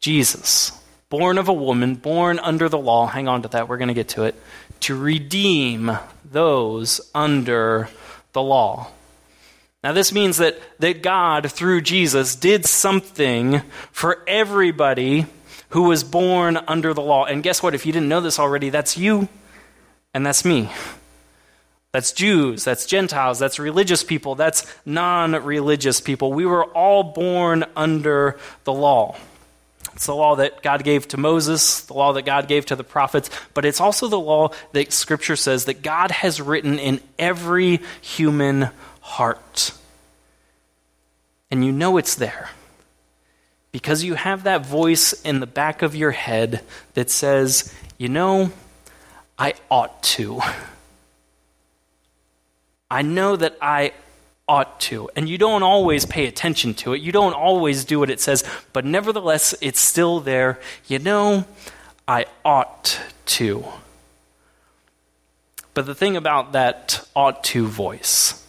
Jesus 0.00 0.72
born 1.08 1.38
of 1.38 1.48
a 1.48 1.52
woman, 1.52 1.94
born 1.94 2.38
under 2.38 2.68
the 2.68 2.78
law, 2.78 3.06
hang 3.06 3.28
on 3.28 3.42
to 3.42 3.48
that, 3.48 3.68
we're 3.68 3.78
going 3.78 3.88
to 3.88 3.94
get 3.94 4.08
to 4.08 4.24
it, 4.24 4.34
to 4.80 4.94
redeem 4.94 5.96
those 6.30 7.00
under 7.14 7.88
the 8.32 8.42
law. 8.42 8.88
Now, 9.82 9.92
this 9.92 10.12
means 10.12 10.38
that, 10.38 10.58
that 10.80 11.02
God, 11.02 11.50
through 11.50 11.82
Jesus, 11.82 12.34
did 12.36 12.66
something 12.66 13.62
for 13.92 14.22
everybody 14.26 15.26
who 15.70 15.82
was 15.82 16.04
born 16.04 16.58
under 16.68 16.94
the 16.94 17.02
law. 17.02 17.24
And 17.24 17.42
guess 17.42 17.62
what? 17.62 17.74
If 17.74 17.84
you 17.84 17.92
didn't 17.92 18.08
know 18.08 18.20
this 18.20 18.38
already, 18.38 18.70
that's 18.70 18.96
you 18.96 19.28
and 20.14 20.24
that's 20.24 20.44
me. 20.44 20.70
That's 21.92 22.12
Jews, 22.12 22.64
that's 22.64 22.84
Gentiles, 22.84 23.38
that's 23.38 23.58
religious 23.58 24.04
people, 24.04 24.34
that's 24.34 24.66
non 24.84 25.32
religious 25.32 26.00
people. 26.00 26.32
We 26.32 26.44
were 26.44 26.64
all 26.64 27.02
born 27.02 27.64
under 27.74 28.38
the 28.64 28.74
law. 28.74 29.16
It's 29.94 30.06
the 30.06 30.14
law 30.14 30.36
that 30.36 30.62
God 30.62 30.84
gave 30.84 31.08
to 31.08 31.16
Moses, 31.16 31.80
the 31.80 31.94
law 31.94 32.12
that 32.12 32.22
God 32.22 32.46
gave 32.46 32.66
to 32.66 32.76
the 32.76 32.84
prophets, 32.84 33.30
but 33.54 33.64
it's 33.64 33.80
also 33.80 34.06
the 34.06 34.20
law 34.20 34.50
that 34.72 34.92
Scripture 34.92 35.34
says 35.34 35.64
that 35.64 35.82
God 35.82 36.10
has 36.10 36.40
written 36.40 36.78
in 36.78 37.00
every 37.18 37.80
human 38.02 38.68
heart. 39.00 39.72
And 41.50 41.64
you 41.64 41.72
know 41.72 41.96
it's 41.96 42.14
there 42.14 42.50
because 43.72 44.02
you 44.04 44.14
have 44.14 44.44
that 44.44 44.64
voice 44.64 45.12
in 45.22 45.40
the 45.40 45.46
back 45.46 45.82
of 45.82 45.94
your 45.94 46.10
head 46.10 46.62
that 46.94 47.10
says, 47.10 47.74
you 47.98 48.08
know, 48.08 48.50
I 49.38 49.54
ought 49.70 50.02
to. 50.02 50.40
I 52.90 53.02
know 53.02 53.36
that 53.36 53.56
I 53.60 53.92
ought 54.48 54.80
to. 54.80 55.10
And 55.14 55.28
you 55.28 55.36
don't 55.36 55.62
always 55.62 56.06
pay 56.06 56.26
attention 56.26 56.74
to 56.74 56.94
it. 56.94 57.02
You 57.02 57.12
don't 57.12 57.34
always 57.34 57.84
do 57.84 57.98
what 57.98 58.10
it 58.10 58.20
says, 58.20 58.44
but 58.72 58.84
nevertheless, 58.84 59.54
it's 59.60 59.80
still 59.80 60.20
there. 60.20 60.58
You 60.86 60.98
know, 60.98 61.44
I 62.06 62.24
ought 62.44 62.98
to. 63.26 63.64
But 65.74 65.86
the 65.86 65.94
thing 65.94 66.16
about 66.16 66.52
that 66.52 67.06
ought 67.14 67.44
to 67.44 67.66
voice 67.66 68.44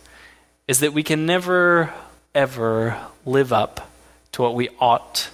is 0.67 0.79
that 0.79 0.93
we 0.93 1.03
can 1.03 1.25
never, 1.25 1.93
ever 2.33 2.97
live 3.25 3.51
up 3.51 3.88
to 4.33 4.41
what 4.41 4.55
we 4.55 4.69
ought 4.79 5.29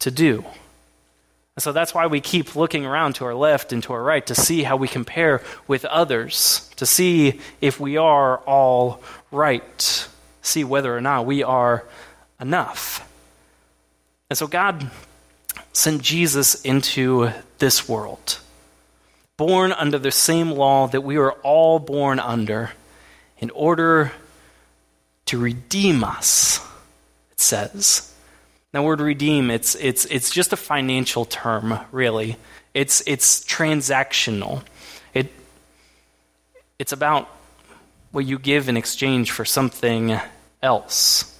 to 0.00 0.10
do. 0.10 0.44
And 1.56 1.62
so 1.62 1.72
that's 1.72 1.92
why 1.92 2.06
we 2.06 2.20
keep 2.20 2.54
looking 2.54 2.86
around 2.86 3.16
to 3.16 3.24
our 3.24 3.34
left 3.34 3.72
and 3.72 3.82
to 3.82 3.92
our 3.92 4.02
right 4.02 4.24
to 4.26 4.34
see 4.34 4.62
how 4.62 4.76
we 4.76 4.86
compare 4.86 5.42
with 5.66 5.84
others, 5.84 6.70
to 6.76 6.86
see 6.86 7.40
if 7.60 7.80
we 7.80 7.96
are 7.96 8.38
all 8.38 9.02
right, 9.32 10.08
see 10.40 10.62
whether 10.62 10.96
or 10.96 11.00
not 11.00 11.26
we 11.26 11.42
are 11.42 11.84
enough. 12.40 13.04
And 14.30 14.38
so 14.38 14.46
God 14.46 14.88
sent 15.72 16.02
Jesus 16.02 16.60
into 16.62 17.30
this 17.58 17.88
world, 17.88 18.38
born 19.36 19.72
under 19.72 19.98
the 19.98 20.12
same 20.12 20.50
law 20.50 20.86
that 20.86 21.00
we 21.00 21.18
were 21.18 21.32
all 21.42 21.80
born 21.80 22.20
under, 22.20 22.70
in 23.38 23.50
order 23.50 24.12
to 25.26 25.38
redeem 25.38 26.04
us, 26.04 26.60
says. 27.40 28.12
Now, 28.72 28.82
word 28.82 29.00
redeem, 29.00 29.50
it's, 29.50 29.74
it's, 29.76 30.04
it's 30.06 30.30
just 30.30 30.52
a 30.52 30.56
financial 30.56 31.24
term, 31.24 31.78
really. 31.90 32.36
It's, 32.74 33.02
it's 33.06 33.42
transactional. 33.44 34.62
It, 35.14 35.32
it's 36.78 36.92
about 36.92 37.28
what 38.12 38.26
you 38.26 38.38
give 38.38 38.68
in 38.68 38.76
exchange 38.76 39.30
for 39.30 39.44
something 39.44 40.18
else. 40.62 41.38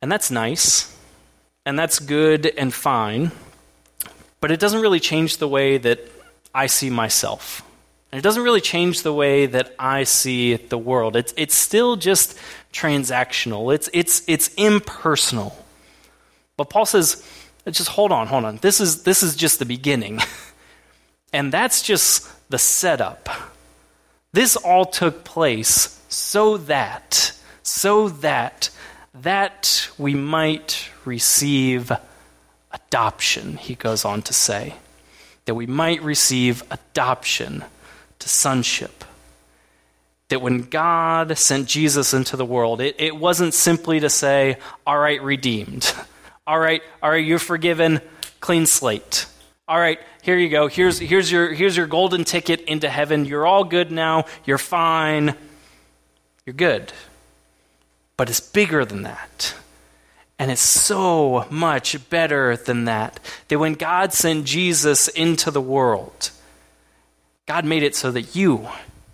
And 0.00 0.12
that's 0.12 0.30
nice, 0.30 0.96
and 1.66 1.78
that's 1.78 1.98
good 1.98 2.46
and 2.46 2.72
fine, 2.72 3.32
but 4.40 4.50
it 4.50 4.60
doesn't 4.60 4.80
really 4.80 5.00
change 5.00 5.38
the 5.38 5.48
way 5.48 5.78
that 5.78 6.00
I 6.54 6.66
see 6.66 6.90
myself. 6.90 7.62
And 8.10 8.18
it 8.18 8.22
doesn't 8.22 8.42
really 8.42 8.60
change 8.60 9.02
the 9.02 9.12
way 9.12 9.46
that 9.46 9.74
I 9.78 10.04
see 10.04 10.56
the 10.56 10.78
world. 10.78 11.14
It's, 11.14 11.34
it's 11.36 11.54
still 11.54 11.96
just 11.96 12.38
transactional, 12.72 13.74
it's, 13.74 13.88
it's, 13.92 14.22
it's 14.26 14.52
impersonal. 14.54 15.56
But 16.56 16.70
Paul 16.70 16.86
says, 16.86 17.24
just 17.66 17.90
hold 17.90 18.12
on, 18.12 18.26
hold 18.26 18.44
on. 18.44 18.56
This 18.56 18.80
is, 18.80 19.02
this 19.02 19.22
is 19.22 19.36
just 19.36 19.58
the 19.58 19.64
beginning. 19.64 20.20
and 21.32 21.52
that's 21.52 21.82
just 21.82 22.26
the 22.50 22.58
setup. 22.58 23.28
This 24.32 24.56
all 24.56 24.84
took 24.84 25.24
place 25.24 26.00
so 26.08 26.56
that, 26.56 27.32
so 27.62 28.08
that, 28.08 28.70
that 29.14 29.88
we 29.98 30.14
might 30.14 30.88
receive 31.04 31.92
adoption, 32.72 33.56
he 33.56 33.74
goes 33.74 34.04
on 34.04 34.22
to 34.22 34.32
say. 34.32 34.74
That 35.44 35.54
we 35.54 35.66
might 35.66 36.02
receive 36.02 36.62
adoption 36.70 37.64
to 38.20 38.28
sonship. 38.28 39.04
That 40.28 40.42
when 40.42 40.62
God 40.62 41.36
sent 41.38 41.68
Jesus 41.68 42.12
into 42.12 42.36
the 42.36 42.44
world, 42.44 42.80
it, 42.80 42.96
it 42.98 43.16
wasn't 43.16 43.54
simply 43.54 44.00
to 44.00 44.10
say, 44.10 44.58
all 44.86 44.98
right, 44.98 45.22
redeemed. 45.22 45.92
All 46.46 46.58
right, 46.58 46.80
all 47.02 47.10
right, 47.10 47.22
you're 47.22 47.38
forgiven, 47.38 48.00
clean 48.40 48.64
slate. 48.64 49.26
All 49.68 49.78
right, 49.78 49.98
here 50.22 50.38
you 50.38 50.48
go. 50.48 50.66
Here's, 50.66 50.98
here's, 50.98 51.30
your, 51.30 51.52
here's 51.52 51.76
your 51.76 51.86
golden 51.86 52.24
ticket 52.24 52.62
into 52.62 52.88
heaven. 52.88 53.26
You're 53.26 53.46
all 53.46 53.64
good 53.64 53.90
now. 53.90 54.24
You're 54.46 54.56
fine. 54.56 55.34
You're 56.46 56.54
good. 56.54 56.90
But 58.16 58.30
it's 58.30 58.40
bigger 58.40 58.86
than 58.86 59.02
that. 59.02 59.54
And 60.38 60.50
it's 60.50 60.62
so 60.62 61.46
much 61.50 62.08
better 62.08 62.56
than 62.56 62.86
that. 62.86 63.20
That 63.48 63.58
when 63.58 63.74
God 63.74 64.14
sent 64.14 64.46
Jesus 64.46 65.08
into 65.08 65.50
the 65.50 65.60
world, 65.60 66.30
God 67.48 67.64
made 67.64 67.82
it 67.82 67.96
so 67.96 68.10
that 68.10 68.36
you 68.36 68.68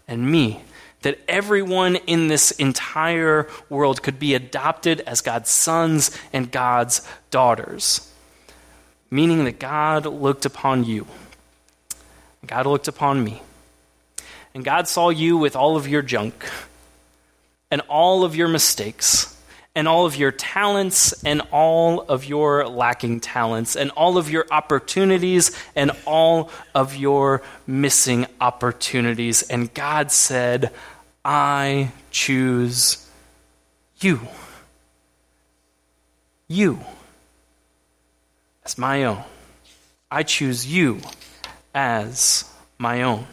and 0.09 0.29
me, 0.29 0.61
that 1.03 1.20
everyone 1.29 1.94
in 1.94 2.27
this 2.27 2.51
entire 2.51 3.49
world 3.70 4.03
could 4.03 4.18
be 4.18 4.35
adopted 4.35 5.01
as 5.03 5.20
God's 5.20 5.51
sons 5.51 6.11
and 6.33 6.51
God's 6.51 7.07
daughters. 7.31 8.12
Meaning 9.09 9.44
that 9.44 9.61
God 9.61 10.05
looked 10.05 10.44
upon 10.44 10.83
you, 10.83 11.07
God 12.44 12.66
looked 12.66 12.88
upon 12.88 13.23
me, 13.23 13.40
and 14.53 14.64
God 14.64 14.88
saw 14.88 15.11
you 15.11 15.37
with 15.37 15.55
all 15.55 15.77
of 15.77 15.87
your 15.87 16.03
junk 16.03 16.44
and 17.70 17.83
all 17.83 18.25
of 18.25 18.35
your 18.35 18.49
mistakes 18.49 19.34
and 19.75 19.89
all 19.89 20.07
of 20.07 20.17
your 20.17 20.31
talents 20.31 21.13
and 21.25 21.43
all 21.51 22.03
of 22.03 22.25
your 22.25 22.67
lacking 22.69 23.21
talents 23.21 23.75
and 23.75 23.91
all 23.93 24.19
of 24.19 24.31
your 24.31 24.47
opportunities 24.51 25.51
and 25.75 25.91
all 26.07 26.51
of 26.75 26.95
your 26.95 27.43
missing 27.67 28.27
opportunities. 28.41 29.43
And 29.43 29.73
God 29.75 30.13
said, 30.13 30.73
I 31.25 31.91
choose 32.11 33.09
you. 34.01 34.21
You 36.47 36.79
as 38.65 38.79
my 38.79 39.05
own. 39.05 39.23
I 40.11 40.23
choose 40.23 40.67
you 40.67 41.01
as 41.75 42.45
my 42.79 43.03
own. 43.03 43.27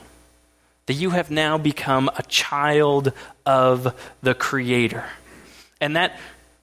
That 0.88 0.94
you 0.94 1.12
have 1.12 1.30
now 1.30 1.60
become 1.60 2.10
a 2.18 2.24
child 2.24 3.14
of 3.46 3.94
the 4.24 4.34
Creator. 4.34 5.06
And 5.80 5.96
that 5.96 6.20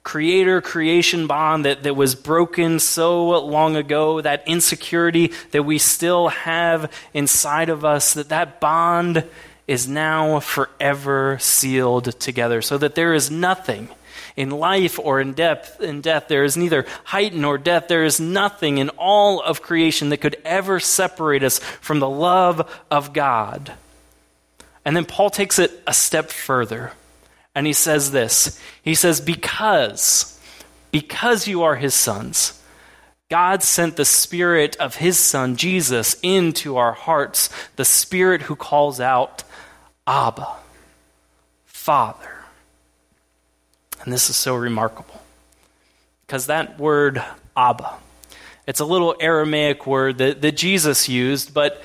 creator 0.09 0.59
creation 0.59 1.27
bond 1.27 1.65
that, 1.65 1.83
that 1.83 1.93
was 1.93 2.15
broken 2.15 2.79
so 2.79 3.39
long 3.45 3.75
ago, 3.75 4.19
that 4.19 4.41
insecurity 4.47 5.31
that 5.51 5.61
we 5.61 5.77
still 5.77 6.29
have 6.29 6.91
inside 7.13 7.69
of 7.69 7.85
us, 7.85 8.15
that 8.15 8.29
that 8.29 8.59
bond 8.59 9.23
is 9.67 9.87
now 9.87 10.39
forever 10.39 11.37
sealed 11.39 12.05
together, 12.19 12.59
so 12.59 12.75
that 12.79 12.95
there 12.95 13.13
is 13.13 13.29
nothing 13.29 13.87
in 14.35 14.49
life 14.49 14.97
or 14.97 15.21
in 15.21 15.33
death 15.33 15.79
in 15.79 16.01
death. 16.01 16.27
There 16.27 16.43
is 16.43 16.57
neither 16.57 16.87
height 17.03 17.35
nor 17.35 17.59
depth 17.59 17.87
there 17.87 18.03
is 18.03 18.19
nothing 18.19 18.79
in 18.79 18.89
all 18.97 19.43
of 19.43 19.61
creation 19.61 20.09
that 20.09 20.21
could 20.21 20.37
ever 20.43 20.79
separate 20.79 21.43
us 21.43 21.59
from 21.59 21.99
the 21.99 22.09
love 22.09 22.67
of 22.89 23.13
god. 23.13 23.73
And 24.83 24.95
then 24.95 25.05
paul 25.05 25.29
takes 25.29 25.59
it 25.59 25.83
a 25.85 25.93
step 25.93 26.31
further 26.31 26.93
and 27.59 27.67
he 27.67 27.73
says 27.73 28.11
this 28.11 28.57
He 28.83 28.95
says, 28.95 29.19
Because, 29.19 30.39
because 30.91 31.45
you 31.45 31.63
are 31.63 31.75
his 31.75 31.93
sons, 31.93 32.57
God 33.29 33.63
sent 33.63 33.97
the 33.97 34.05
Spirit 34.05 34.77
of 34.77 34.95
his 34.95 35.19
Son, 35.19 35.57
Jesus, 35.57 36.15
into 36.23 36.77
our 36.77 36.93
hearts, 36.93 37.49
the 37.75 37.83
Spirit 37.83 38.43
who 38.43 38.55
calls 38.55 39.01
out, 39.01 39.43
Abba, 40.07 40.47
Father. 41.65 42.45
And 44.05 44.13
this 44.13 44.29
is 44.29 44.37
so 44.37 44.55
remarkable. 44.55 45.21
Because 46.25 46.45
that 46.45 46.79
word, 46.79 47.21
Abba, 47.57 47.93
it's 48.67 48.79
a 48.79 48.85
little 48.85 49.17
Aramaic 49.19 49.85
word 49.85 50.19
that, 50.19 50.41
that 50.43 50.55
Jesus 50.55 51.09
used, 51.09 51.53
but 51.53 51.83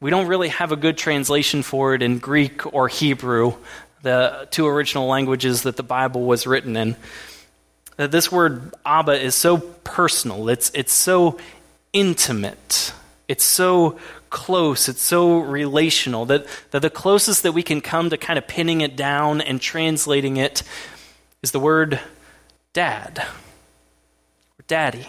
we 0.00 0.08
don't 0.08 0.26
really 0.26 0.48
have 0.48 0.72
a 0.72 0.76
good 0.76 0.96
translation 0.96 1.62
for 1.62 1.94
it 1.94 2.00
in 2.00 2.16
Greek 2.16 2.72
or 2.72 2.88
Hebrew 2.88 3.52
the 4.02 4.48
two 4.50 4.66
original 4.66 5.06
languages 5.06 5.62
that 5.62 5.76
the 5.76 5.82
Bible 5.82 6.24
was 6.24 6.46
written 6.46 6.76
in. 6.76 6.96
That 7.96 8.10
this 8.10 8.30
word 8.30 8.74
Abba 8.84 9.20
is 9.20 9.34
so 9.34 9.58
personal, 9.58 10.48
it's, 10.48 10.70
it's 10.74 10.92
so 10.92 11.38
intimate, 11.92 12.92
it's 13.28 13.44
so 13.44 13.98
close, 14.30 14.88
it's 14.88 15.02
so 15.02 15.40
relational 15.40 16.26
that, 16.26 16.46
that 16.70 16.82
the 16.82 16.90
closest 16.90 17.42
that 17.44 17.52
we 17.52 17.62
can 17.62 17.80
come 17.80 18.10
to 18.10 18.16
kind 18.16 18.38
of 18.38 18.48
pinning 18.48 18.80
it 18.80 18.96
down 18.96 19.40
and 19.40 19.60
translating 19.60 20.38
it 20.38 20.62
is 21.42 21.50
the 21.50 21.60
word 21.60 22.00
dad 22.72 23.18
or 23.18 24.64
daddy. 24.66 25.06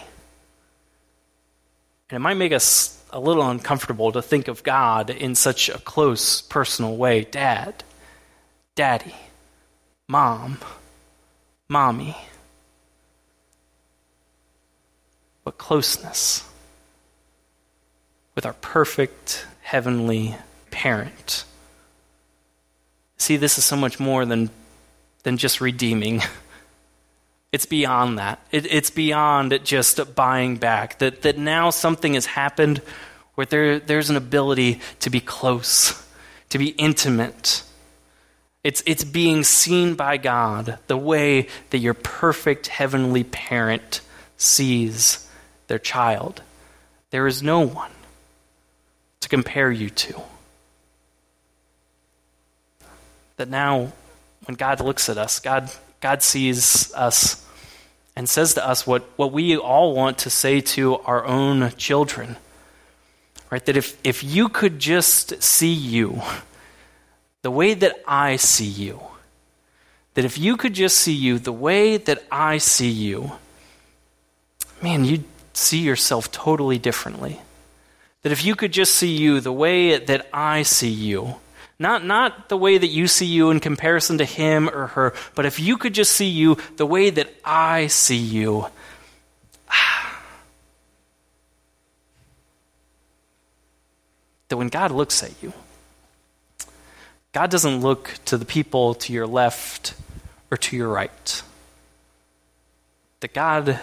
And 2.10 2.18
it 2.18 2.20
might 2.20 2.36
make 2.36 2.52
us 2.52 3.02
a 3.12 3.20
little 3.20 3.50
uncomfortable 3.50 4.12
to 4.12 4.22
think 4.22 4.48
of 4.48 4.62
God 4.62 5.10
in 5.10 5.36
such 5.36 5.70
a 5.70 5.78
close, 5.80 6.42
personal 6.42 6.98
way. 6.98 7.24
Dad 7.24 7.84
daddy, 8.76 9.16
mom, 10.08 10.58
mommy. 11.68 12.18
But 15.44 15.58
closeness 15.58 16.50
with 18.36 18.46
our 18.46 18.54
perfect 18.54 19.46
heavenly 19.62 20.36
parent. 20.72 21.44
See, 23.18 23.38
this 23.38 23.58
is 23.58 23.66
so 23.66 23.76
much 23.76 24.00
more 24.00 24.26
than, 24.26 24.50
than 25.24 25.38
just 25.38 25.62
redeeming. 25.62 26.22
It's 27.54 27.68
beyond 27.68 28.18
that. 28.18 28.40
It, 28.50 28.66
it's 28.66 28.90
beyond 28.90 29.58
just 29.64 30.16
buying 30.16 30.58
back. 30.58 30.98
That, 30.98 31.22
that 31.22 31.38
now 31.38 31.70
something 31.70 32.16
has 32.16 32.26
happened 32.26 32.82
where 33.36 33.46
there, 33.46 33.80
there's 33.80 34.10
an 34.10 34.18
ability 34.18 34.82
to 35.02 35.12
be 35.12 35.20
close, 35.20 36.04
to 36.50 36.58
be 36.58 36.70
intimate, 36.70 37.62
it's, 38.64 38.82
it's 38.86 39.04
being 39.04 39.44
seen 39.44 39.96
by 39.96 40.18
God 40.18 40.80
the 40.88 40.98
way 40.98 41.48
that 41.72 41.80
your 41.80 41.94
perfect 41.94 42.68
heavenly 42.68 43.24
parent 43.26 44.02
sees 44.38 45.30
their 45.68 45.80
child. 45.80 46.42
There 47.10 47.28
is 47.28 47.44
no 47.44 47.60
one 47.60 47.92
to 49.20 49.30
compare 49.30 49.72
you 49.72 49.90
to. 49.90 50.22
That 53.38 53.50
now, 53.50 53.92
when 54.46 54.56
God 54.56 54.80
looks 54.80 55.10
at 55.10 55.18
us, 55.18 55.40
God, 55.40 55.70
God 56.00 56.24
sees 56.24 56.94
us 56.94 57.46
and 58.16 58.30
says 58.30 58.54
to 58.54 58.66
us 58.66 58.86
what, 58.86 59.04
what 59.16 59.32
we 59.32 59.58
all 59.58 59.94
want 59.94 60.20
to 60.20 60.30
say 60.30 60.62
to 60.62 60.98
our 61.00 61.26
own 61.26 61.72
children. 61.78 62.38
Right? 63.50 63.66
That 63.66 63.76
if, 63.76 63.98
if 64.04 64.24
you 64.24 64.50
could 64.50 64.80
just 64.80 65.42
see 65.42 65.74
you, 65.74 66.22
the 67.44 67.52
way 67.52 67.76
that 67.76 68.02
I 68.08 68.38
see 68.38 68.66
you. 68.66 69.00
That 70.16 70.26
if 70.26 70.40
you 70.40 70.58
could 70.58 70.74
just 70.74 70.98
see 70.98 71.14
you 71.14 71.38
the 71.38 71.54
way 71.54 71.98
that 71.98 72.24
I 72.32 72.58
see 72.58 72.90
you, 72.90 73.34
man, 74.82 75.06
you'd 75.06 75.26
see 75.54 75.80
yourself 75.80 76.32
totally 76.32 76.80
differently. 76.80 77.40
That 78.24 78.32
if 78.32 78.44
you 78.46 78.56
could 78.56 78.72
just 78.72 78.96
see 78.96 79.16
you 79.16 79.40
the 79.42 79.52
way 79.52 79.98
that 79.98 80.28
I 80.34 80.64
see 80.64 80.90
you, 80.90 81.36
not, 81.80 82.06
not 82.06 82.48
the 82.48 82.58
way 82.58 82.78
that 82.78 82.88
you 82.88 83.08
see 83.08 83.26
you 83.26 83.50
in 83.50 83.60
comparison 83.60 84.20
to 84.20 84.26
him 84.26 84.70
or 84.70 84.88
her, 84.88 85.14
but 85.36 85.46
if 85.46 85.60
you 85.60 85.78
could 85.78 85.94
just 85.94 86.14
see 86.14 86.30
you 86.30 86.58
the 86.78 86.86
way 86.86 87.10
that 87.10 87.34
I 87.44 87.88
see 87.88 88.16
you, 88.16 88.68
that 94.48 94.56
when 94.56 94.70
God 94.70 94.92
looks 94.92 95.24
at 95.24 95.34
you, 95.44 95.52
God 97.34 97.50
doesn't 97.50 97.82
look 97.82 98.20
to 98.26 98.38
the 98.38 98.46
people 98.46 98.94
to 98.96 99.12
your 99.12 99.28
left 99.28 99.96
or 100.52 100.58
to 100.58 100.78
your 100.78 100.88
right. 100.88 101.44
That 103.22 103.34
God 103.34 103.80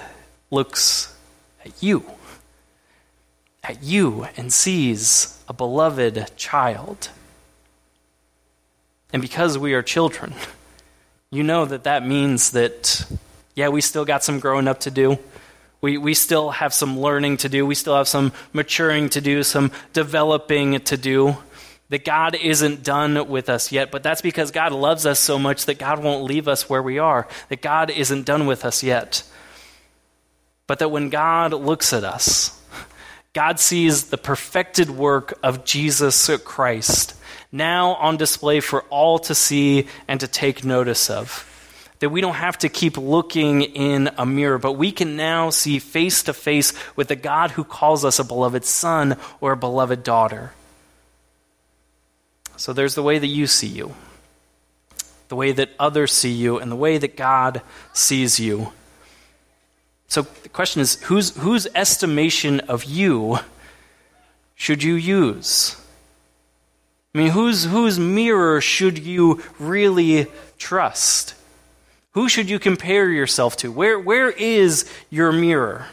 looks 0.53 1.15
at 1.65 1.83
you, 1.83 2.05
at 3.65 3.83
you, 3.83 4.27
and 4.37 4.53
sees 4.53 5.37
a 5.49 5.53
beloved 5.53 6.31
child, 6.37 7.11
And 9.13 9.21
because 9.21 9.59
we 9.59 9.75
are 9.75 9.83
children, 9.83 10.35
you 11.31 11.43
know 11.43 11.65
that 11.65 11.85
that 11.85 12.07
means 12.07 12.51
that, 12.53 13.07
yeah, 13.55 13.69
we 13.69 13.81
still 13.81 14.05
got 14.05 14.23
some 14.23 14.39
growing 14.39 14.69
up 14.69 14.81
to 14.81 14.91
do. 14.91 15.19
We, 15.81 15.97
we 15.97 16.15
still 16.15 16.51
have 16.51 16.75
some 16.75 17.01
learning 17.01 17.39
to 17.39 17.49
do. 17.49 17.65
We 17.65 17.75
still 17.75 17.97
have 17.97 18.07
some 18.07 18.33
maturing 18.53 19.09
to 19.11 19.21
do, 19.21 19.43
some 19.43 19.73
developing 19.93 20.79
to 20.81 20.97
do. 20.97 21.37
That 21.91 22.05
God 22.05 22.35
isn't 22.35 22.83
done 22.83 23.29
with 23.29 23.49
us 23.49 23.71
yet, 23.71 23.91
but 23.91 24.03
that's 24.03 24.23
because 24.23 24.51
God 24.51 24.73
loves 24.73 25.07
us 25.07 25.21
so 25.21 25.39
much 25.39 25.67
that 25.67 25.79
God 25.79 26.03
won't 26.03 26.25
leave 26.25 26.49
us 26.49 26.69
where 26.69 26.83
we 26.83 26.99
are. 26.99 27.29
That 27.49 27.63
God 27.63 27.91
isn't 27.91 28.27
done 28.27 28.47
with 28.47 28.65
us 28.65 28.83
yet. 28.83 29.23
But 30.67 30.79
that 30.79 30.91
when 30.91 31.11
God 31.11 31.53
looks 31.53 31.93
at 31.93 32.05
us, 32.05 32.61
God 33.33 33.61
sees 33.61 34.05
the 34.05 34.19
perfected 34.19 34.91
work 34.91 35.39
of 35.43 35.65
Jesus 35.65 36.31
Christ 36.45 37.17
now 37.53 37.95
on 37.95 38.17
display 38.17 38.61
for 38.61 38.83
all 38.91 39.19
to 39.21 39.35
see 39.35 39.87
and 40.09 40.21
to 40.21 40.29
take 40.29 40.65
notice 40.65 41.11
of. 41.11 41.47
That 42.01 42.11
we 42.11 42.21
don't 42.21 42.35
have 42.35 42.59
to 42.59 42.69
keep 42.69 42.97
looking 42.97 43.63
in 43.63 44.11
a 44.17 44.25
mirror, 44.25 44.59
but 44.59 44.73
we 44.73 44.91
can 44.91 45.17
now 45.17 45.51
see 45.51 45.79
face 45.79 46.23
to 46.25 46.33
face 46.33 46.73
with 46.97 47.09
the 47.09 47.17
God 47.17 47.51
who 47.53 47.65
calls 47.65 48.05
us 48.05 48.19
a 48.19 48.25
beloved 48.25 48.65
son 48.65 49.17
or 49.41 49.53
a 49.53 49.57
beloved 49.57 50.03
daughter. 50.03 50.53
So 52.61 52.75
there's 52.75 52.95
the 52.95 53.03
way 53.03 53.19
that 53.19 53.27
you 53.27 53.47
see 53.47 53.69
you, 53.69 53.95
the 55.29 55.35
way 55.35 55.51
that 55.53 55.71
others 55.79 56.13
see 56.13 56.33
you, 56.33 56.59
and 56.59 56.71
the 56.71 56.77
way 56.77 56.99
that 56.99 57.17
God 57.17 57.63
sees 57.95 58.39
you. 58.39 58.71
So 60.09 60.27
the 60.43 60.51
question 60.51 60.83
is 60.83 61.03
whose, 61.05 61.35
whose 61.39 61.67
estimation 61.75 62.61
of 62.61 62.85
you 62.85 63.39
should 64.57 64.83
you 64.83 64.93
use? 64.93 65.75
I 67.15 67.19
mean, 67.19 67.31
whose, 67.31 67.65
whose 67.65 67.99
mirror 67.99 68.61
should 68.61 68.99
you 68.99 69.43
really 69.59 70.27
trust? 70.59 71.35
Who 72.11 72.29
should 72.29 72.51
you 72.51 72.59
compare 72.59 73.09
yourself 73.09 73.57
to? 73.57 73.73
Where, 73.73 73.99
where 73.99 74.29
is 74.29 74.85
your 75.09 75.33
mirror? 75.33 75.87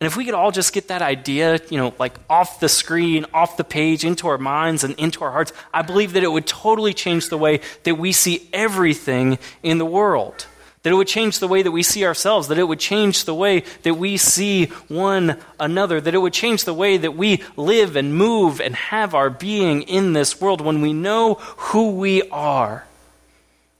And 0.00 0.06
if 0.06 0.16
we 0.16 0.24
could 0.24 0.34
all 0.34 0.52
just 0.52 0.72
get 0.72 0.88
that 0.88 1.02
idea, 1.02 1.58
you 1.70 1.76
know, 1.76 1.92
like 1.98 2.14
off 2.30 2.60
the 2.60 2.68
screen, 2.68 3.26
off 3.34 3.56
the 3.56 3.64
page, 3.64 4.04
into 4.04 4.28
our 4.28 4.38
minds 4.38 4.84
and 4.84 4.94
into 4.94 5.24
our 5.24 5.32
hearts, 5.32 5.52
I 5.74 5.82
believe 5.82 6.12
that 6.12 6.22
it 6.22 6.30
would 6.30 6.46
totally 6.46 6.94
change 6.94 7.30
the 7.30 7.38
way 7.38 7.60
that 7.82 7.96
we 7.96 8.12
see 8.12 8.48
everything 8.52 9.38
in 9.64 9.78
the 9.78 9.84
world. 9.84 10.46
That 10.84 10.92
it 10.92 10.96
would 10.96 11.08
change 11.08 11.40
the 11.40 11.48
way 11.48 11.62
that 11.62 11.72
we 11.72 11.82
see 11.82 12.06
ourselves, 12.06 12.46
that 12.46 12.58
it 12.58 12.68
would 12.68 12.78
change 12.78 13.24
the 13.24 13.34
way 13.34 13.64
that 13.82 13.94
we 13.94 14.16
see 14.16 14.66
one 14.86 15.36
another, 15.58 16.00
that 16.00 16.14
it 16.14 16.18
would 16.18 16.32
change 16.32 16.64
the 16.64 16.72
way 16.72 16.96
that 16.96 17.16
we 17.16 17.42
live 17.56 17.96
and 17.96 18.14
move 18.14 18.60
and 18.60 18.76
have 18.76 19.16
our 19.16 19.28
being 19.28 19.82
in 19.82 20.12
this 20.12 20.40
world 20.40 20.60
when 20.60 20.80
we 20.80 20.92
know 20.92 21.34
who 21.34 21.90
we 21.90 22.22
are 22.30 22.86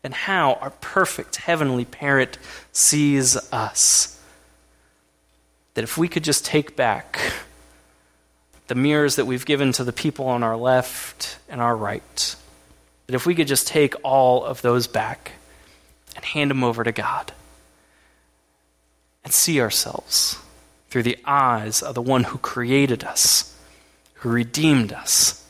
and 0.03 0.13
how 0.13 0.55
our 0.55 0.71
perfect 0.71 1.37
heavenly 1.37 1.85
parent 1.85 2.39
sees 2.73 3.37
us 3.53 4.18
that 5.79 5.85
if 5.85 5.97
we 5.97 6.09
could 6.09 6.25
just 6.25 6.45
take 6.45 6.75
back 6.75 7.21
the 8.67 8.75
mirrors 8.75 9.15
that 9.15 9.27
we've 9.27 9.47
given 9.47 9.71
to 9.71 9.85
the 9.85 9.93
people 9.93 10.27
on 10.27 10.43
our 10.43 10.57
left 10.57 11.39
and 11.49 11.61
our 11.61 11.77
right, 11.77 12.35
that 13.07 13.15
if 13.15 13.25
we 13.25 13.33
could 13.33 13.47
just 13.47 13.69
take 13.69 13.95
all 14.03 14.45
of 14.45 14.61
those 14.61 14.89
back 14.89 15.35
and 16.17 16.25
hand 16.25 16.51
them 16.51 16.65
over 16.65 16.83
to 16.83 16.91
God 16.91 17.31
and 19.23 19.33
see 19.33 19.61
ourselves 19.61 20.37
through 20.91 21.05
the 21.05 21.17
eyes 21.25 21.81
of 21.81 21.95
the 21.95 22.03
one 22.03 22.25
who 22.25 22.39
created 22.39 23.05
us, 23.05 23.57
who 24.15 24.31
redeemed 24.31 24.93
us, 24.93 25.47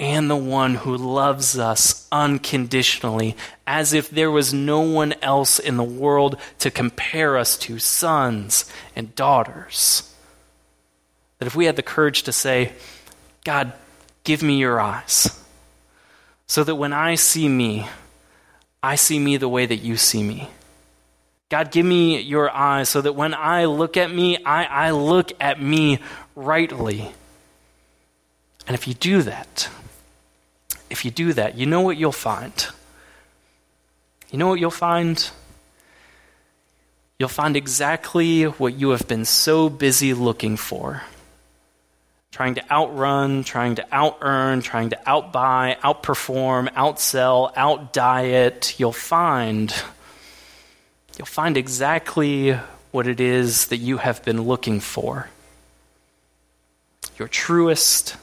and 0.00 0.30
the 0.30 0.36
one 0.36 0.76
who 0.76 0.96
loves 0.96 1.58
us 1.58 2.08
unconditionally, 2.10 3.36
as 3.66 3.92
if 3.92 4.08
there 4.08 4.30
was 4.30 4.54
no 4.54 4.80
one 4.80 5.12
else 5.20 5.58
in 5.58 5.76
the 5.76 5.84
world 5.84 6.38
to 6.58 6.70
compare 6.70 7.36
us 7.36 7.58
to 7.58 7.78
sons 7.78 8.64
and 8.96 9.14
daughters. 9.14 10.12
That 11.38 11.46
if 11.46 11.54
we 11.54 11.66
had 11.66 11.76
the 11.76 11.82
courage 11.82 12.22
to 12.22 12.32
say, 12.32 12.72
God, 13.44 13.74
give 14.24 14.42
me 14.42 14.56
your 14.58 14.80
eyes, 14.80 15.38
so 16.46 16.64
that 16.64 16.76
when 16.76 16.94
I 16.94 17.14
see 17.14 17.48
me, 17.48 17.86
I 18.82 18.94
see 18.94 19.18
me 19.18 19.36
the 19.36 19.50
way 19.50 19.66
that 19.66 19.76
you 19.76 19.98
see 19.98 20.22
me. 20.22 20.48
God, 21.50 21.70
give 21.70 21.84
me 21.84 22.20
your 22.20 22.50
eyes 22.50 22.88
so 22.88 23.02
that 23.02 23.12
when 23.12 23.34
I 23.34 23.66
look 23.66 23.98
at 23.98 24.10
me, 24.10 24.42
I, 24.44 24.64
I 24.64 24.90
look 24.92 25.32
at 25.40 25.60
me 25.60 25.98
rightly. 26.34 27.12
And 28.66 28.74
if 28.74 28.88
you 28.88 28.94
do 28.94 29.22
that, 29.22 29.68
if 30.90 31.04
you 31.04 31.10
do 31.10 31.32
that, 31.32 31.56
you 31.56 31.66
know 31.66 31.80
what 31.80 31.96
you'll 31.96 32.12
find. 32.12 32.66
You 34.30 34.38
know 34.38 34.48
what 34.48 34.60
you'll 34.60 34.70
find? 34.70 35.30
You'll 37.18 37.28
find 37.28 37.56
exactly 37.56 38.44
what 38.44 38.74
you 38.74 38.90
have 38.90 39.06
been 39.08 39.24
so 39.24 39.68
busy 39.68 40.14
looking 40.14 40.56
for 40.56 41.02
trying 42.30 42.54
to 42.54 42.72
outrun, 42.72 43.44
trying 43.44 43.74
to 43.74 43.86
out 43.92 44.18
earn, 44.22 44.62
trying 44.62 44.90
to 44.90 44.96
outbuy, 45.06 45.76
outperform, 45.80 46.72
outsell, 46.72 47.52
outdiet. 47.54 48.78
You'll 48.78 48.92
find. 48.92 49.74
You'll 51.18 51.26
find 51.26 51.56
exactly 51.56 52.58
what 52.92 53.06
it 53.06 53.20
is 53.20 53.66
that 53.66 53.76
you 53.76 53.98
have 53.98 54.24
been 54.24 54.42
looking 54.42 54.80
for. 54.80 55.28
Your 57.18 57.28
truest, 57.28 58.16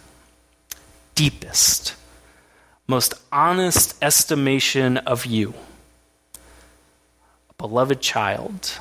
deepest, 1.14 1.94
most 2.88 3.14
honest 3.34 3.96
estimation 4.02 4.98
of 4.98 5.26
you, 5.26 5.54
a 7.50 7.54
beloved 7.58 8.00
child 8.00 8.80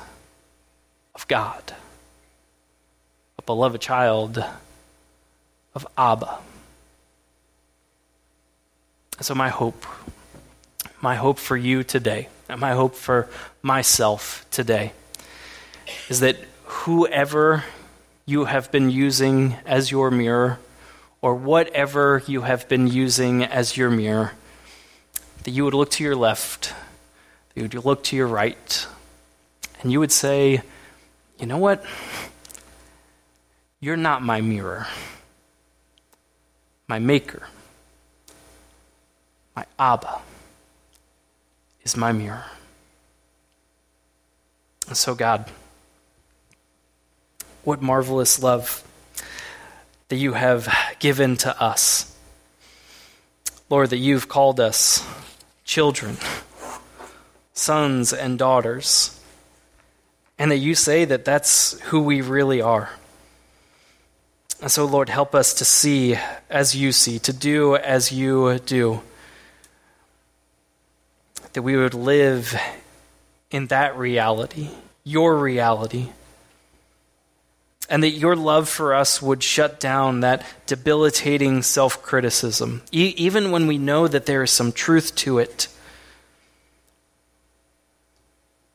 of 1.13 1.27
God, 1.27 1.73
a 3.37 3.41
beloved 3.41 3.81
child 3.81 4.43
of 5.75 5.85
Abba. 5.97 6.39
So, 9.19 9.35
my 9.35 9.49
hope, 9.49 9.85
my 11.01 11.15
hope 11.15 11.37
for 11.37 11.57
you 11.57 11.83
today, 11.83 12.29
and 12.47 12.61
my 12.61 12.73
hope 12.73 12.95
for 12.95 13.27
myself 13.61 14.45
today, 14.51 14.93
is 16.07 16.21
that 16.21 16.37
whoever 16.63 17.65
you 18.25 18.45
have 18.45 18.71
been 18.71 18.89
using 18.89 19.55
as 19.65 19.91
your 19.91 20.11
mirror, 20.11 20.59
or 21.21 21.35
whatever 21.35 22.21
you 22.27 22.41
have 22.41 22.67
been 22.69 22.87
using 22.87 23.43
as 23.43 23.75
your 23.75 23.89
mirror, 23.89 24.33
that 25.43 25.51
you 25.51 25.63
would 25.63 25.73
look 25.73 25.91
to 25.91 26.03
your 26.03 26.15
left, 26.15 26.73
that 27.49 27.55
you 27.55 27.63
would 27.63 27.85
look 27.85 28.03
to 28.05 28.15
your 28.15 28.27
right, 28.27 28.87
and 29.81 29.91
you 29.91 29.99
would 29.99 30.11
say, 30.11 30.61
You 31.39 31.45
know 31.45 31.57
what? 31.57 31.83
You're 33.79 33.97
not 33.97 34.21
my 34.21 34.41
mirror. 34.41 34.87
My 36.87 36.99
maker, 36.99 37.43
my 39.55 39.65
Abba, 39.77 40.21
is 41.83 41.97
my 41.97 42.13
mirror. 42.13 42.45
And 44.87 44.95
so, 44.95 45.13
God, 45.13 45.51
what 47.65 47.81
marvelous 47.81 48.41
love 48.41 48.86
that 50.09 50.15
you 50.15 50.33
have 50.33 50.73
given 50.99 51.35
to 51.37 51.61
us. 51.61 52.15
Lord, 53.69 53.89
that 53.89 53.97
you've 53.97 54.29
called 54.29 54.59
us 54.59 55.05
children, 55.65 56.17
sons 57.53 58.13
and 58.13 58.39
daughters, 58.39 59.19
and 60.39 60.51
that 60.51 60.57
you 60.57 60.75
say 60.75 61.03
that 61.05 61.25
that's 61.25 61.79
who 61.81 62.01
we 62.01 62.21
really 62.21 62.61
are. 62.61 62.89
And 64.61 64.71
so, 64.71 64.85
Lord, 64.85 65.09
help 65.09 65.35
us 65.35 65.53
to 65.55 65.65
see 65.65 66.17
as 66.49 66.75
you 66.75 66.91
see, 66.91 67.19
to 67.19 67.33
do 67.33 67.75
as 67.75 68.11
you 68.11 68.59
do. 68.59 69.01
That 71.53 71.61
we 71.61 71.75
would 71.75 71.93
live 71.93 72.55
in 73.51 73.67
that 73.67 73.97
reality, 73.97 74.69
your 75.03 75.37
reality 75.37 76.09
and 77.89 78.03
that 78.03 78.11
your 78.11 78.35
love 78.35 78.67
for 78.67 78.93
us 78.93 79.21
would 79.21 79.41
shut 79.41 79.79
down 79.79 80.19
that 80.19 80.45
debilitating 80.65 81.61
self 81.61 82.01
criticism, 82.01 82.81
e- 82.91 83.13
even 83.17 83.51
when 83.51 83.67
we 83.67 83.77
know 83.77 84.07
that 84.07 84.25
there 84.25 84.43
is 84.43 84.51
some 84.51 84.71
truth 84.71 85.15
to 85.15 85.39
it, 85.39 85.67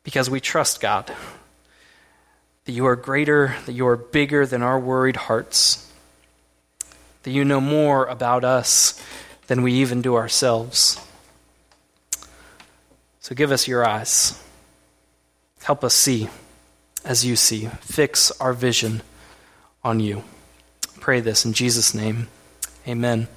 because 0.02 0.30
we 0.30 0.40
trust 0.40 0.80
God, 0.80 1.12
that 2.64 2.72
you 2.72 2.86
are 2.86 2.96
greater, 2.96 3.54
that 3.66 3.72
you 3.72 3.86
are 3.86 3.96
bigger 3.96 4.46
than 4.46 4.62
our 4.62 4.78
worried 4.78 5.16
hearts, 5.16 5.90
that 7.24 7.30
you 7.30 7.44
know 7.44 7.60
more 7.60 8.06
about 8.06 8.44
us 8.44 9.00
than 9.46 9.62
we 9.62 9.74
even 9.74 10.00
do 10.00 10.16
ourselves. 10.16 10.98
So 13.20 13.34
give 13.34 13.52
us 13.52 13.68
your 13.68 13.86
eyes. 13.86 14.42
Help 15.62 15.84
us 15.84 15.94
see 15.94 16.28
as 17.04 17.24
you 17.24 17.36
see. 17.36 17.66
Fix 17.80 18.30
our 18.40 18.52
vision 18.52 19.02
on 19.82 20.00
you. 20.00 20.24
Pray 21.00 21.20
this 21.20 21.44
in 21.44 21.52
Jesus' 21.52 21.94
name. 21.94 22.28
Amen. 22.86 23.28